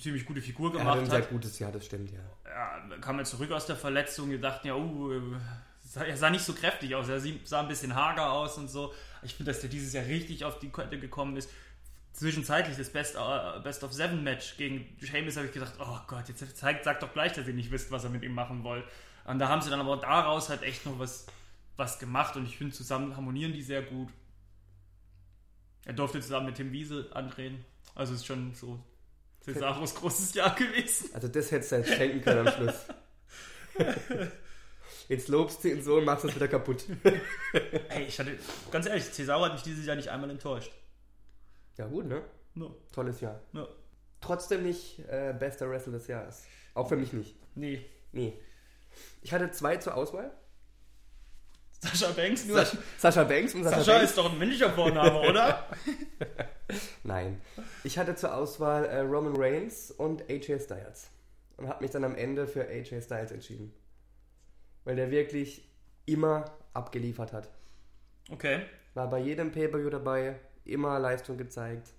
[0.00, 2.20] ziemlich gute Figur Er hat ein gemacht sehr gutes Jahr, das stimmt, ja.
[2.44, 4.30] Ja, kam er zurück aus der Verletzung.
[4.30, 5.62] Wir dachten ja, oh, sah-
[6.04, 7.08] er sah nicht so kräftig aus.
[7.08, 8.92] Er sah ein bisschen hager aus und so.
[9.22, 11.50] Ich finde, dass der dieses Jahr richtig auf die Kette gekommen ist.
[12.12, 16.28] Zwischenzeitlich das Best, äh, Best of Seven Match gegen Sheamus habe ich gedacht, oh Gott,
[16.28, 18.84] jetzt zeigt, sagt doch gleich, dass ihr nicht wisst, was ihr mit ihm machen wollt.
[19.24, 21.26] Und da haben sie dann aber daraus halt echt noch was,
[21.76, 24.08] was gemacht und ich finde, zusammen harmonieren die sehr gut.
[25.84, 27.64] Er durfte zusammen mit Tim Wiese antreten.
[27.94, 28.80] Also ist schon so
[29.42, 31.10] Cesaros großes Jahr gewesen.
[31.12, 32.74] Also das hättest du jetzt schenken können am Schluss.
[35.08, 36.84] Jetzt lobst du ihn so und machst es wieder kaputt.
[37.88, 38.36] Ey, ich hatte,
[38.70, 40.72] ganz ehrlich, Cesaro hat mich dieses Jahr nicht einmal enttäuscht.
[41.76, 42.22] Ja gut, ne?
[42.54, 42.74] No.
[42.92, 43.40] Tolles Jahr.
[43.52, 43.68] No.
[44.20, 46.44] Trotzdem nicht äh, bester Wrestler des Jahres.
[46.74, 47.36] Auch für mich nicht.
[47.54, 47.84] Nee.
[48.12, 48.32] Nee.
[49.22, 50.32] Ich hatte zwei zur Auswahl.
[51.80, 52.56] Sascha Banks nur.
[52.56, 54.10] Sascha, Sascha Banks und Sascha, Sascha Banks.
[54.10, 55.66] ist doch ein männlicher Vorname, oder?
[57.04, 57.40] Nein.
[57.84, 61.10] Ich hatte zur Auswahl äh, Roman Reigns und AJ Styles.
[61.58, 63.72] Und habe mich dann am Ende für AJ Styles entschieden.
[64.86, 65.68] Weil der wirklich
[66.06, 67.50] immer abgeliefert hat.
[68.30, 68.64] Okay.
[68.94, 71.92] War bei jedem Pay-Per-View dabei, immer Leistung gezeigt.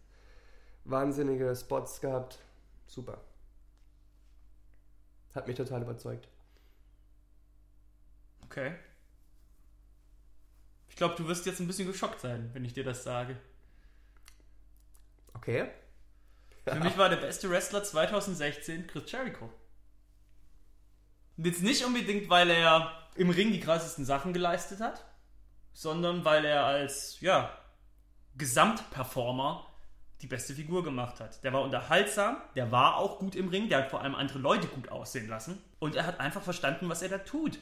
[0.85, 2.39] Wahnsinnige Spots gehabt.
[2.87, 3.19] Super.
[5.35, 6.29] Hat mich total überzeugt.
[8.45, 8.73] Okay.
[10.87, 13.35] Ich glaube, du wirst jetzt ein bisschen geschockt sein, wenn ich dir das sage.
[15.33, 15.69] Okay.
[16.63, 19.49] Für mich war der beste Wrestler 2016 Chris Jericho.
[21.37, 25.05] Jetzt nicht unbedingt, weil er im Ring die krassesten Sachen geleistet hat,
[25.73, 27.51] sondern weil er als, ja,
[28.37, 29.65] Gesamtperformer
[30.21, 31.43] die beste Figur gemacht hat.
[31.43, 34.67] Der war unterhaltsam, der war auch gut im Ring, der hat vor allem andere Leute
[34.67, 37.59] gut aussehen lassen und er hat einfach verstanden, was er da tut.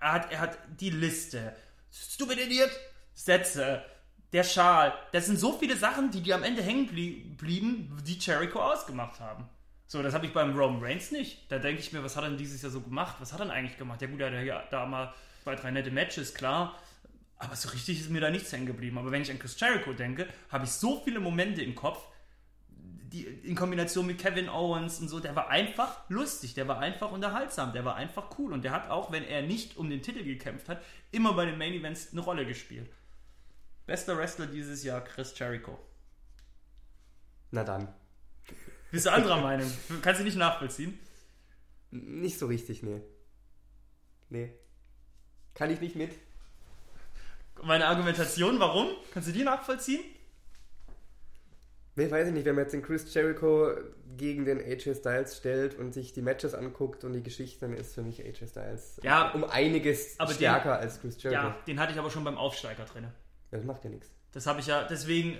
[0.00, 1.56] Er hat, er hat die Liste,
[1.90, 2.70] Stupid Idiot,
[3.14, 3.82] Sätze,
[4.32, 4.92] der Schal.
[5.12, 9.20] Das sind so viele Sachen, die dir am Ende hängen blie- blieben, die Jericho ausgemacht
[9.20, 9.48] haben.
[9.88, 11.50] So, das habe ich beim Roman Reigns nicht.
[11.50, 13.16] Da denke ich mir, was hat er denn dieses Jahr so gemacht?
[13.20, 14.02] Was hat er denn eigentlich gemacht?
[14.02, 16.76] Ja gut, er hat ja da mal zwei, drei nette Matches, klar.
[17.38, 18.98] Aber so richtig ist mir da nichts hängen geblieben.
[18.98, 22.04] Aber wenn ich an Chris Jericho denke, habe ich so viele Momente im Kopf,
[23.12, 27.12] die in Kombination mit Kevin Owens und so, der war einfach lustig, der war einfach
[27.12, 30.24] unterhaltsam, der war einfach cool und der hat auch, wenn er nicht um den Titel
[30.24, 32.90] gekämpft hat, immer bei den Main Events eine Rolle gespielt.
[33.86, 35.78] Bester Wrestler dieses Jahr, Chris Jericho.
[37.52, 37.88] Na dann.
[38.96, 39.70] Bist du anderer Meinung?
[40.02, 40.98] Kannst du nicht nachvollziehen?
[41.90, 43.00] Nicht so richtig, nee.
[44.28, 44.52] Nee.
[45.54, 46.10] Kann ich nicht mit.
[47.62, 48.88] Meine Argumentation, warum?
[49.12, 50.02] Kannst du die nachvollziehen?
[51.98, 53.70] Nee, weiß ich nicht, wenn man jetzt den Chris Jericho
[54.18, 57.94] gegen den AJ Styles stellt und sich die Matches anguckt und die Geschichte, dann ist
[57.94, 61.42] für mich AJ Styles Ja, um einiges aber den- stärker als Chris Jericho.
[61.42, 63.06] Ja, den hatte ich aber schon beim Aufsteiger drin.
[63.50, 64.10] Das macht ja nichts.
[64.32, 65.36] Das habe ich ja, deswegen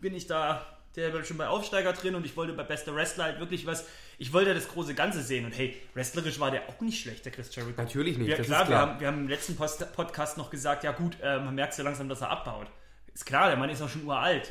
[0.00, 0.66] bin ich da,
[0.96, 3.84] der war schon bei Aufsteiger drin und ich wollte bei Bester Wrestler halt wirklich was,
[4.18, 7.32] ich wollte das große Ganze sehen und hey, wrestlerisch war der auch nicht schlecht, der
[7.32, 7.80] Chris Jericho.
[7.80, 8.88] Natürlich nicht, Ja, das klar, ist Wir, klar.
[8.88, 11.82] haben, wir haben im letzten Post Podcast noch gesagt, ja gut, äh, man merkt so
[11.82, 12.68] langsam, dass er abbaut.
[13.14, 14.50] Ist klar, der Mann ist auch schon uralt.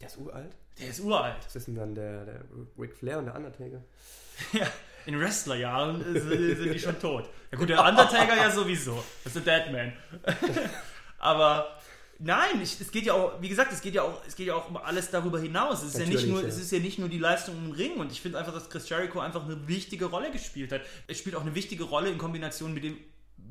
[0.00, 0.52] Der ist uralt.
[0.78, 1.36] Der ist uralt.
[1.44, 2.40] Was ist denn dann der, der
[2.78, 3.82] Ric Flair und der Undertaker?
[4.52, 4.66] Ja,
[5.06, 7.30] in Wrestlerjahren äh, sind sind die schon tot.
[7.50, 9.02] Ja gut, der Undertaker ja sowieso.
[9.24, 9.92] Das ist der Deadman.
[11.18, 11.78] Aber
[12.18, 14.54] nein, ich, es geht ja auch, wie gesagt, es geht ja auch, es geht ja
[14.54, 15.82] auch um alles darüber hinaus.
[15.82, 16.48] Es ist ja nicht nur, ja.
[16.48, 18.88] es ist ja nicht nur die Leistung im Ring und ich finde einfach, dass Chris
[18.88, 20.82] Jericho einfach eine wichtige Rolle gespielt hat.
[21.06, 22.98] Er spielt auch eine wichtige Rolle in Kombination mit dem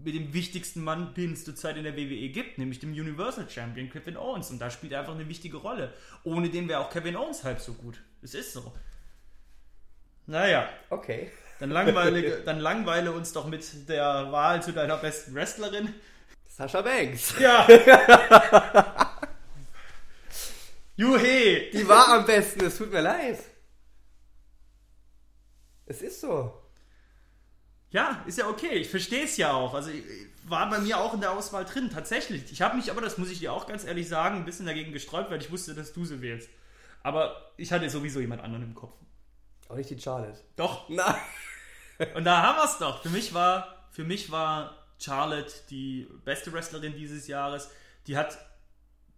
[0.03, 3.89] mit dem wichtigsten Mann, den es zurzeit in der WWE gibt, nämlich dem Universal Champion
[3.89, 4.51] Kevin Owens.
[4.51, 5.93] Und da spielt er einfach eine wichtige Rolle.
[6.23, 7.99] Ohne den wäre auch Kevin Owens halb so gut.
[8.21, 8.73] Es ist so.
[10.27, 11.31] Naja, Okay.
[11.59, 15.93] dann langweile, dann langweile uns doch mit der Wahl zu deiner besten Wrestlerin.
[16.55, 17.37] Sascha Banks.
[17.37, 17.67] Ja.
[20.95, 21.69] Juhe.
[21.73, 23.43] Die war am besten, es tut mir leid.
[25.85, 26.61] Es ist so.
[27.89, 28.75] Ja, ist ja okay.
[28.75, 29.73] Ich verstehe es ja auch.
[29.73, 29.91] Also
[30.45, 32.49] war bei mir auch in der Auswahl drin, tatsächlich.
[32.49, 34.93] Ich habe mich aber, das muss ich dir auch ganz ehrlich sagen, ein bisschen dagegen
[34.93, 36.49] gesträubt, weil ich wusste, dass du sie wählst.
[37.03, 38.93] Aber ich hatte sowieso jemand anderen im Kopf.
[39.67, 40.39] Auch nicht die Charlotte.
[40.55, 40.87] Doch.
[40.87, 41.15] Nein.
[42.15, 43.01] Und da haben wir es doch.
[43.03, 47.69] Für mich war, für mich war Charlotte die beste Wrestlerin dieses Jahres.
[48.07, 48.37] Die hat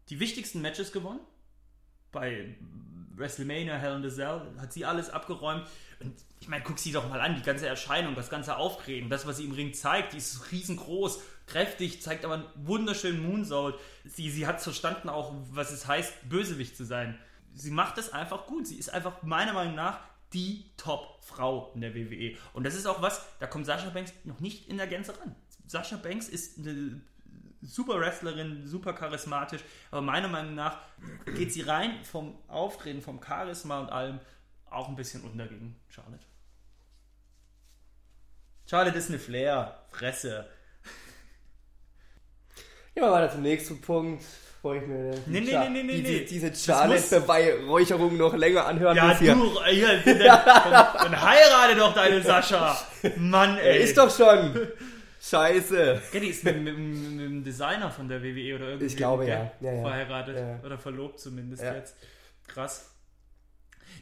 [0.09, 1.19] die wichtigsten Matches gewonnen.
[2.11, 2.55] Bei
[3.15, 5.67] WrestleMania, Hell in a Cell, hat sie alles abgeräumt.
[5.99, 9.25] Und ich meine, guck sie doch mal an, die ganze Erscheinung, das ganze Aufreden, das,
[9.25, 13.79] was sie im Ring zeigt, die ist riesengroß, kräftig, zeigt aber einen wunderschönen Moonsault.
[14.05, 17.17] Sie, sie hat verstanden auch, was es heißt, Bösewicht zu sein.
[17.53, 18.67] Sie macht das einfach gut.
[18.67, 19.99] Sie ist einfach meiner Meinung nach
[20.33, 22.35] die Top-Frau in der WWE.
[22.53, 25.35] Und das ist auch was, da kommt Sascha Banks noch nicht in der Gänze ran.
[25.67, 27.01] Sascha Banks ist eine
[27.61, 30.77] super Wrestlerin, super charismatisch, aber meiner Meinung nach
[31.35, 34.19] geht sie rein vom Auftreten, vom Charisma und allem
[34.69, 36.23] auch ein bisschen unter gegen Charlotte.
[38.69, 40.45] Charlotte ist eine Flair, Fresse.
[42.93, 44.23] Gehen wir weiter zum nächsten Punkt,
[44.61, 46.25] wo ich mir die Nee, nee, nee, nee, nee, diese, nee.
[46.25, 49.35] diese Charlotte-Beweihräucherung noch länger anhören Ja, muss hier.
[49.35, 52.77] du, hier, dann, dann heirate doch deine Sascha.
[53.17, 53.83] Mann, Er ey.
[53.83, 54.67] ist doch schon.
[55.29, 56.01] Scheiße.
[56.11, 59.51] Getty ist mit, mit, mit dem Designer von der WWE oder irgendwie Ich glaube, ja.
[59.59, 59.81] Ja, ja.
[59.81, 60.59] verheiratet Ja.
[60.65, 61.75] oder verlobt zumindest Ja.
[61.75, 61.95] jetzt.
[62.47, 62.93] Krass.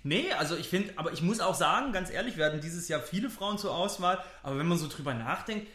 [0.03, 2.99] Nee, also ich finde, aber ich muss auch sagen, ganz ehrlich, wir hatten dieses Jahr
[3.01, 5.67] viele Frauen zur Auswahl, aber wenn man so drüber nachdenkt,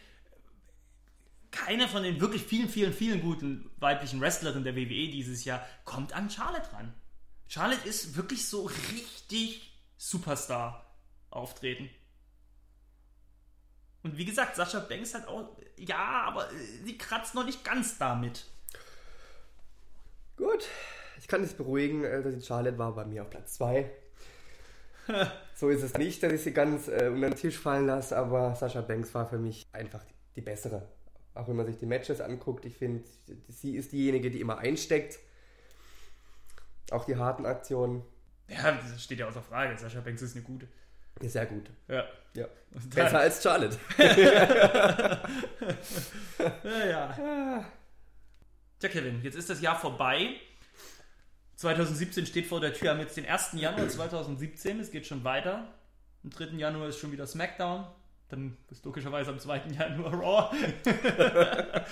[1.51, 6.13] keiner von den wirklich vielen, vielen, vielen guten weiblichen Wrestlerinnen der WWE dieses Jahr kommt
[6.13, 6.95] an Charlotte ran.
[7.49, 10.95] Charlotte ist wirklich so richtig Superstar
[11.31, 11.91] auftreten.
[14.03, 16.49] Und wie gesagt, Sascha Banks hat auch, ja, aber
[16.85, 18.47] sie kratzt noch nicht ganz damit.
[20.37, 20.67] Gut,
[21.19, 23.91] ich kann dich beruhigen, also die Charlotte war bei mir auf Platz 2.
[25.55, 28.55] so ist es nicht, dass ich sie ganz äh, unter den Tisch fallen lasse, aber
[28.55, 30.89] Sascha Banks war für mich einfach die, die bessere.
[31.35, 33.05] Auch wenn man sich die Matches anguckt, ich finde,
[33.49, 35.19] sie ist diejenige, die immer einsteckt.
[36.91, 38.03] Auch die harten Aktionen.
[38.49, 39.79] Ja, das steht ja außer Frage.
[39.79, 40.67] Sascha Banks ist eine gute.
[41.21, 41.71] Sehr gut.
[41.89, 42.05] Ja.
[42.35, 42.47] ja.
[42.95, 43.79] Besser als Charlotte.
[46.65, 47.67] ja, ja.
[48.79, 50.37] Tja, Kevin, jetzt ist das Jahr vorbei.
[51.57, 52.83] 2017 steht vor der Tür.
[52.85, 53.51] Wir haben jetzt den 1.
[53.53, 54.81] Januar 2017.
[54.81, 55.75] Es geht schon weiter.
[56.25, 56.57] Am 3.
[56.57, 57.87] Januar ist schon wieder SmackDown.
[58.31, 59.63] Dann ist logischerweise am 2.
[59.79, 60.57] Januar Raw.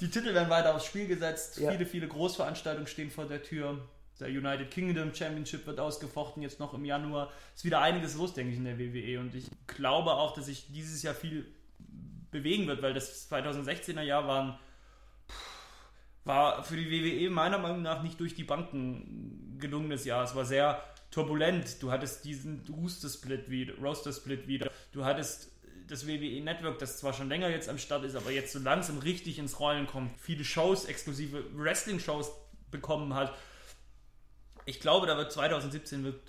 [0.00, 1.58] Die Titel werden weiter aufs Spiel gesetzt.
[1.58, 1.70] Ja.
[1.70, 3.78] Viele, viele Großveranstaltungen stehen vor der Tür.
[4.20, 7.32] Der United Kingdom Championship wird ausgefochten, jetzt noch im Januar.
[7.54, 9.18] Ist wieder einiges los, denke ich, in der WWE.
[9.20, 11.46] Und ich glaube auch, dass sich dieses Jahr viel
[12.30, 14.58] bewegen wird, weil das 2016er Jahr waren,
[16.24, 20.24] war für die WWE meiner Meinung nach nicht durch die Banken gelungenes Jahr.
[20.24, 21.82] Es war sehr turbulent.
[21.82, 24.70] Du hattest diesen Rooster-Split wieder, Roster-Split wieder.
[24.92, 25.50] Du hattest
[25.88, 28.98] das WWE Network, das zwar schon länger jetzt am Start ist, aber jetzt so langsam
[28.98, 32.30] richtig ins Rollen kommt, viele Shows, exklusive Wrestling-Shows
[32.70, 33.34] bekommen hat
[34.70, 36.20] ich glaube, da wird 2017 wird,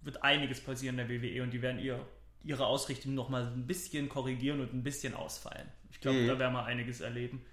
[0.00, 2.00] wird einiges passieren in der WWE und die werden ihr,
[2.42, 5.68] ihre Ausrichtung nochmal ein bisschen korrigieren und ein bisschen ausfallen.
[5.92, 6.26] Ich glaube, mhm.
[6.26, 7.44] da werden wir einiges erleben.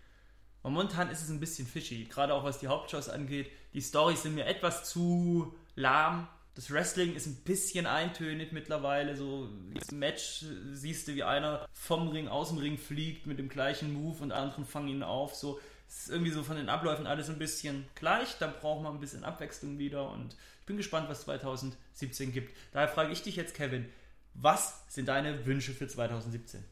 [0.63, 3.51] Und momentan ist es ein bisschen fishy, gerade auch was die Hauptshows angeht.
[3.73, 6.29] Die Storys sind mir etwas zu lahm.
[6.55, 9.17] Das Wrestling ist ein bisschen eintönig mittlerweile.
[9.17, 9.49] So
[9.91, 13.91] im Match siehst du, wie einer vom Ring aus dem Ring fliegt mit dem gleichen
[13.93, 15.35] Move und anderen fangen ihn auf.
[15.35, 18.37] So es ist irgendwie so von den Abläufen alles ein bisschen gleich.
[18.39, 22.55] Da braucht man ein bisschen Abwechslung wieder und ich bin gespannt, was 2017 gibt.
[22.73, 23.85] Daher frage ich dich jetzt, Kevin,
[24.33, 26.63] was sind deine Wünsche für 2017?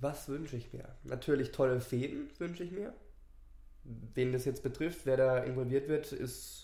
[0.00, 0.88] Was wünsche ich mir?
[1.04, 2.92] Natürlich tolle Fäden wünsche ich mir.
[3.84, 6.63] Wen das jetzt betrifft, wer da involviert wird, ist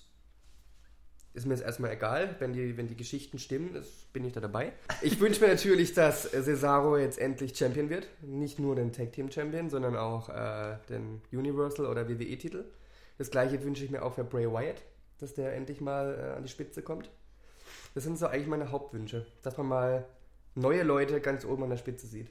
[1.32, 2.34] ist mir jetzt erstmal egal.
[2.38, 4.72] Wenn die, wenn die Geschichten stimmen, ist, bin ich da dabei.
[5.00, 8.08] Ich wünsche mir natürlich, dass Cesaro jetzt endlich Champion wird.
[8.22, 12.64] Nicht nur den Tag Team Champion, sondern auch äh, den Universal oder WWE-Titel.
[13.18, 14.82] Das gleiche wünsche ich mir auch für Bray Wyatt,
[15.18, 17.10] dass der endlich mal äh, an die Spitze kommt.
[17.94, 19.26] Das sind so eigentlich meine Hauptwünsche.
[19.42, 20.06] Dass man mal
[20.54, 22.28] neue Leute ganz oben an der Spitze sieht.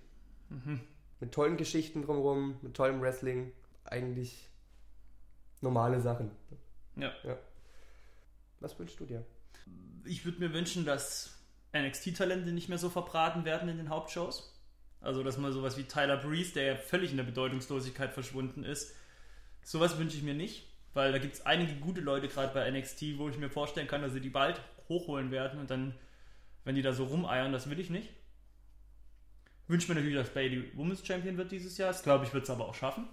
[0.50, 0.82] Mhm.
[1.22, 3.52] Mit tollen Geschichten drumherum, mit tollem Wrestling.
[3.86, 4.50] Eigentlich
[5.62, 6.32] normale Sachen.
[6.96, 7.12] Ja.
[7.24, 7.38] ja.
[8.60, 9.26] Was wünschst du dir?
[10.06, 11.38] Ich würde mir wünschen, dass
[11.74, 14.56] NXT-Talente nicht mehr so verbraten werden in den Hauptshows.
[15.02, 18.94] Also, dass mal sowas wie Tyler Breeze, der ja völlig in der Bedeutungslosigkeit verschwunden ist,
[19.64, 23.18] sowas wünsche ich mir nicht, weil da gibt es einige gute Leute gerade bei NXT,
[23.18, 25.96] wo ich mir vorstellen kann, dass sie die bald hochholen werden und dann,
[26.66, 28.10] wenn die da so rumeiern, das will ich nicht.
[29.68, 31.90] Wünsche mir natürlich, dass Bailey Women's Champion wird dieses Jahr.
[31.92, 33.08] Das glaube ich, wird es aber auch schaffen.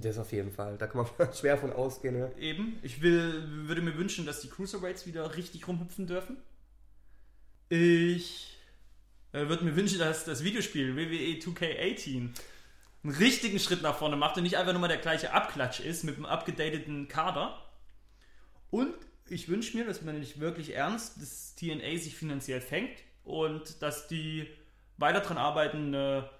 [0.00, 0.76] Das auf jeden Fall.
[0.76, 2.18] Da kann man schwer von ausgehen.
[2.18, 2.30] Ja.
[2.38, 2.78] Eben.
[2.82, 6.36] Ich will, würde mir wünschen, dass die Cruiserweights wieder richtig rumhüpfen dürfen.
[7.68, 8.58] Ich
[9.32, 12.30] äh, würde mir wünschen, dass das Videospiel WWE 2K18
[13.04, 16.04] einen richtigen Schritt nach vorne macht und nicht einfach nur mal der gleiche Abklatsch ist
[16.04, 17.60] mit einem abgedateten Kader.
[18.70, 18.94] Und
[19.28, 24.08] ich wünsche mir, dass man nicht wirklich ernst, dass TNA sich finanziell fängt und dass
[24.08, 24.48] die
[24.96, 26.30] weiter daran arbeiten, eine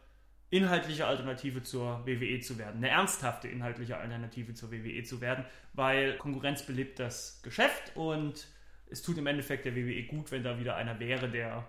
[0.55, 6.17] inhaltliche Alternative zur WWE zu werden, eine ernsthafte inhaltliche Alternative zur WWE zu werden, weil
[6.17, 8.47] Konkurrenz belebt das Geschäft und
[8.87, 11.67] es tut im Endeffekt der WWE gut, wenn da wieder einer wäre, der,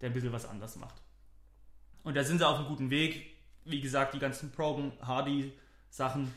[0.00, 1.00] der ein bisschen was anders macht.
[2.02, 3.34] Und da sind sie auf einem guten Weg.
[3.64, 6.30] Wie gesagt, die ganzen Progen, Hardy-Sachen,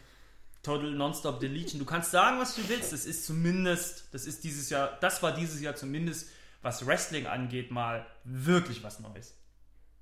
[0.64, 1.80] Total Nonstop Deletion.
[1.80, 2.94] Du kannst sagen, was du willst.
[2.94, 6.30] Das ist zumindest, das ist dieses Jahr, das war dieses Jahr zumindest,
[6.62, 9.39] was Wrestling angeht, mal wirklich was Neues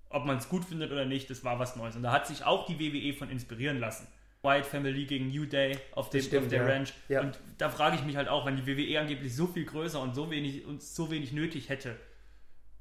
[0.10, 1.96] ob man es gut findet oder nicht, das war was Neues.
[1.96, 4.08] Und da hat sich auch die WWE von inspirieren lassen.
[4.44, 6.68] White Family gegen New Day auf, dem, stimmt, auf der ja.
[6.68, 6.94] Ranch.
[7.10, 7.22] Ja.
[7.22, 10.16] Und da frage ich mich halt auch, wenn die WWE angeblich so viel größer und
[10.16, 11.98] so wenig und so wenig nötig hätte,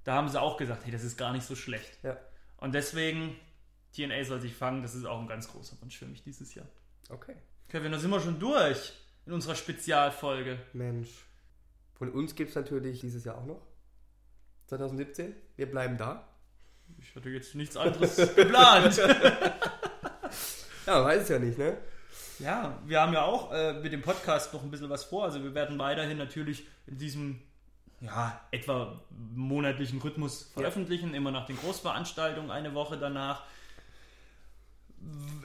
[0.05, 1.99] da haben sie auch gesagt, hey, das ist gar nicht so schlecht.
[2.03, 2.17] Ja.
[2.59, 3.37] Und deswegen,
[3.95, 6.67] TNA soll sich fangen, das ist auch ein ganz großer Wunsch für mich dieses Jahr.
[7.09, 7.35] Okay.
[7.69, 8.93] Kevin, da sind wir schon durch
[9.27, 10.59] in unserer Spezialfolge.
[10.73, 11.09] Mensch.
[11.95, 13.67] Von uns gibt es natürlich dieses Jahr auch noch.
[14.67, 15.35] 2017.
[15.57, 16.29] Wir bleiben da.
[16.99, 18.97] Ich hatte jetzt nichts anderes geplant.
[20.87, 21.79] ja, weiß es ja nicht, ne?
[22.39, 25.25] Ja, wir haben ja auch äh, mit dem Podcast noch ein bisschen was vor.
[25.25, 27.41] Also wir werden weiterhin natürlich in diesem
[28.01, 29.01] ja, etwa
[29.35, 33.45] monatlichen Rhythmus veröffentlichen, immer nach den Großveranstaltungen, eine Woche danach.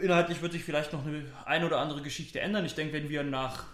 [0.02, 2.66] Inhaltlich wird sich vielleicht noch eine ein oder andere Geschichte ändern.
[2.66, 3.66] Ich denke, wenn wir nach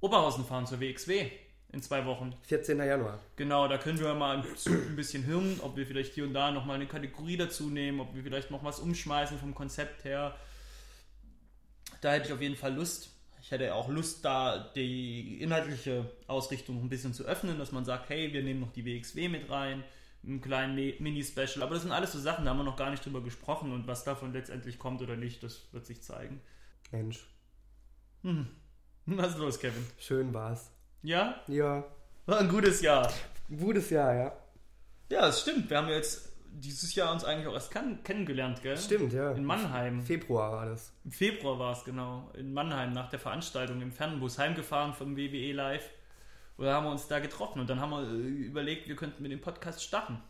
[0.00, 1.30] Oberhausen fahren zur WXW
[1.74, 2.34] in zwei Wochen.
[2.42, 2.78] 14.
[2.78, 3.18] Januar.
[3.36, 6.76] Genau, da können wir mal ein bisschen hirnen, ob wir vielleicht hier und da nochmal
[6.76, 10.36] eine Kategorie dazu nehmen, ob wir vielleicht noch was umschmeißen vom Konzept her.
[12.00, 13.10] Da hätte ich auf jeden Fall Lust.
[13.42, 18.08] Ich hätte auch Lust, da die inhaltliche Ausrichtung ein bisschen zu öffnen, dass man sagt,
[18.08, 19.84] hey, wir nehmen noch die WXW mit rein,
[20.24, 21.62] einen kleinen Mini-Special.
[21.62, 23.86] Aber das sind alles so Sachen, da haben wir noch gar nicht drüber gesprochen und
[23.86, 26.40] was davon letztendlich kommt oder nicht, das wird sich zeigen.
[26.90, 27.26] Mensch.
[28.22, 28.48] Hm.
[29.06, 29.84] Was ist los, Kevin?
[29.98, 30.73] Schön war's.
[31.04, 31.34] Ja?
[31.48, 31.84] Ja.
[32.24, 33.12] War ein gutes Jahr.
[33.50, 34.32] Ein gutes Jahr, ja.
[35.10, 35.68] Ja, das stimmt.
[35.68, 37.70] Wir haben jetzt dieses Jahr uns eigentlich auch erst
[38.04, 38.78] kennengelernt, gell?
[38.78, 39.32] Stimmt, ja.
[39.32, 40.00] In Mannheim.
[40.00, 40.92] Februar war das.
[41.04, 42.30] Im Februar war es, genau.
[42.32, 45.90] In Mannheim nach der Veranstaltung im Fernbus heimgefahren vom WWE Live.
[46.56, 49.22] Und da haben wir uns da getroffen und dann haben wir äh, überlegt, wir könnten
[49.22, 50.22] mit dem Podcast starten.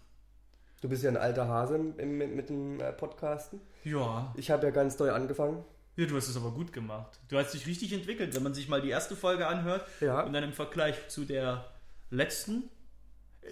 [0.80, 3.60] Du bist ja ein alter Hase mit, mit dem äh, Podcasten.
[3.84, 4.34] Ja.
[4.36, 5.64] Ich habe ja ganz neu angefangen.
[5.96, 7.18] Ja, du hast es aber gut gemacht.
[7.28, 10.22] Du hast dich richtig entwickelt, wenn man sich mal die erste Folge anhört Ja.
[10.22, 11.64] und dann im Vergleich zu der
[12.10, 12.64] letzten.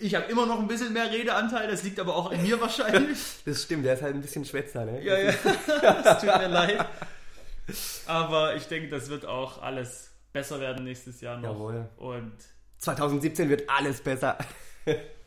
[0.00, 3.18] Ich habe immer noch ein bisschen mehr Redeanteil, das liegt aber auch an mir wahrscheinlich.
[3.44, 5.02] Das stimmt, der ist halt ein bisschen Schwätzer, ne?
[5.04, 5.32] Ja, ja,
[6.02, 6.86] das tut mir leid.
[8.06, 11.50] Aber ich denke, das wird auch alles besser werden nächstes Jahr noch.
[11.52, 11.88] Jawohl.
[11.96, 12.32] Und
[12.78, 14.38] 2017 wird alles besser.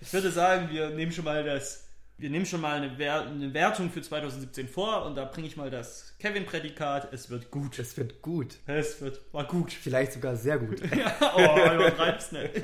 [0.01, 1.84] ich würde sagen, wir nehmen schon mal das,
[2.17, 5.57] wir nehmen schon mal eine, Wer eine Wertung für 2017 vor und da bringe ich
[5.57, 7.11] mal das Kevin-Prädikat.
[7.11, 7.77] Es wird gut.
[7.79, 8.55] Es wird gut.
[8.67, 9.71] Es wird, war gut.
[9.73, 10.79] Vielleicht sogar sehr gut.
[10.95, 12.55] Ja, oh, übertreib's nicht.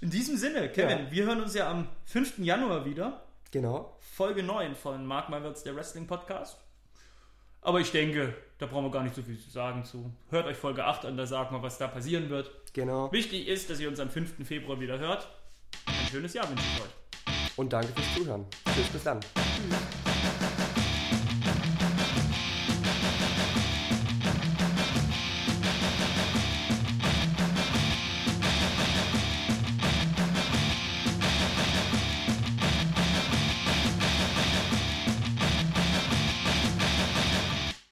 [0.00, 1.10] In diesem Sinne, Kevin, Ja.
[1.10, 2.38] wir hören uns ja am 5.
[2.38, 3.22] Januar wieder.
[3.50, 3.96] Genau.
[4.14, 6.58] Folge 9 von Mark My Words, der Wrestling Podcast.
[7.62, 10.12] Aber ich denke, da brauchen wir gar nicht so viel zu sagen zu.
[10.30, 12.50] Hört euch Folge 8 an, da sagen wir, was da passieren wird.
[12.74, 13.10] Genau.
[13.10, 14.46] Wichtig ist, dass ihr uns am 5.
[14.46, 15.28] Februar wieder hört.
[15.86, 16.90] Ein schönes Jahr wünsche ich euch.
[17.56, 18.44] Und danke fürs Zuhören.
[18.74, 19.20] Tschüss, bis dann.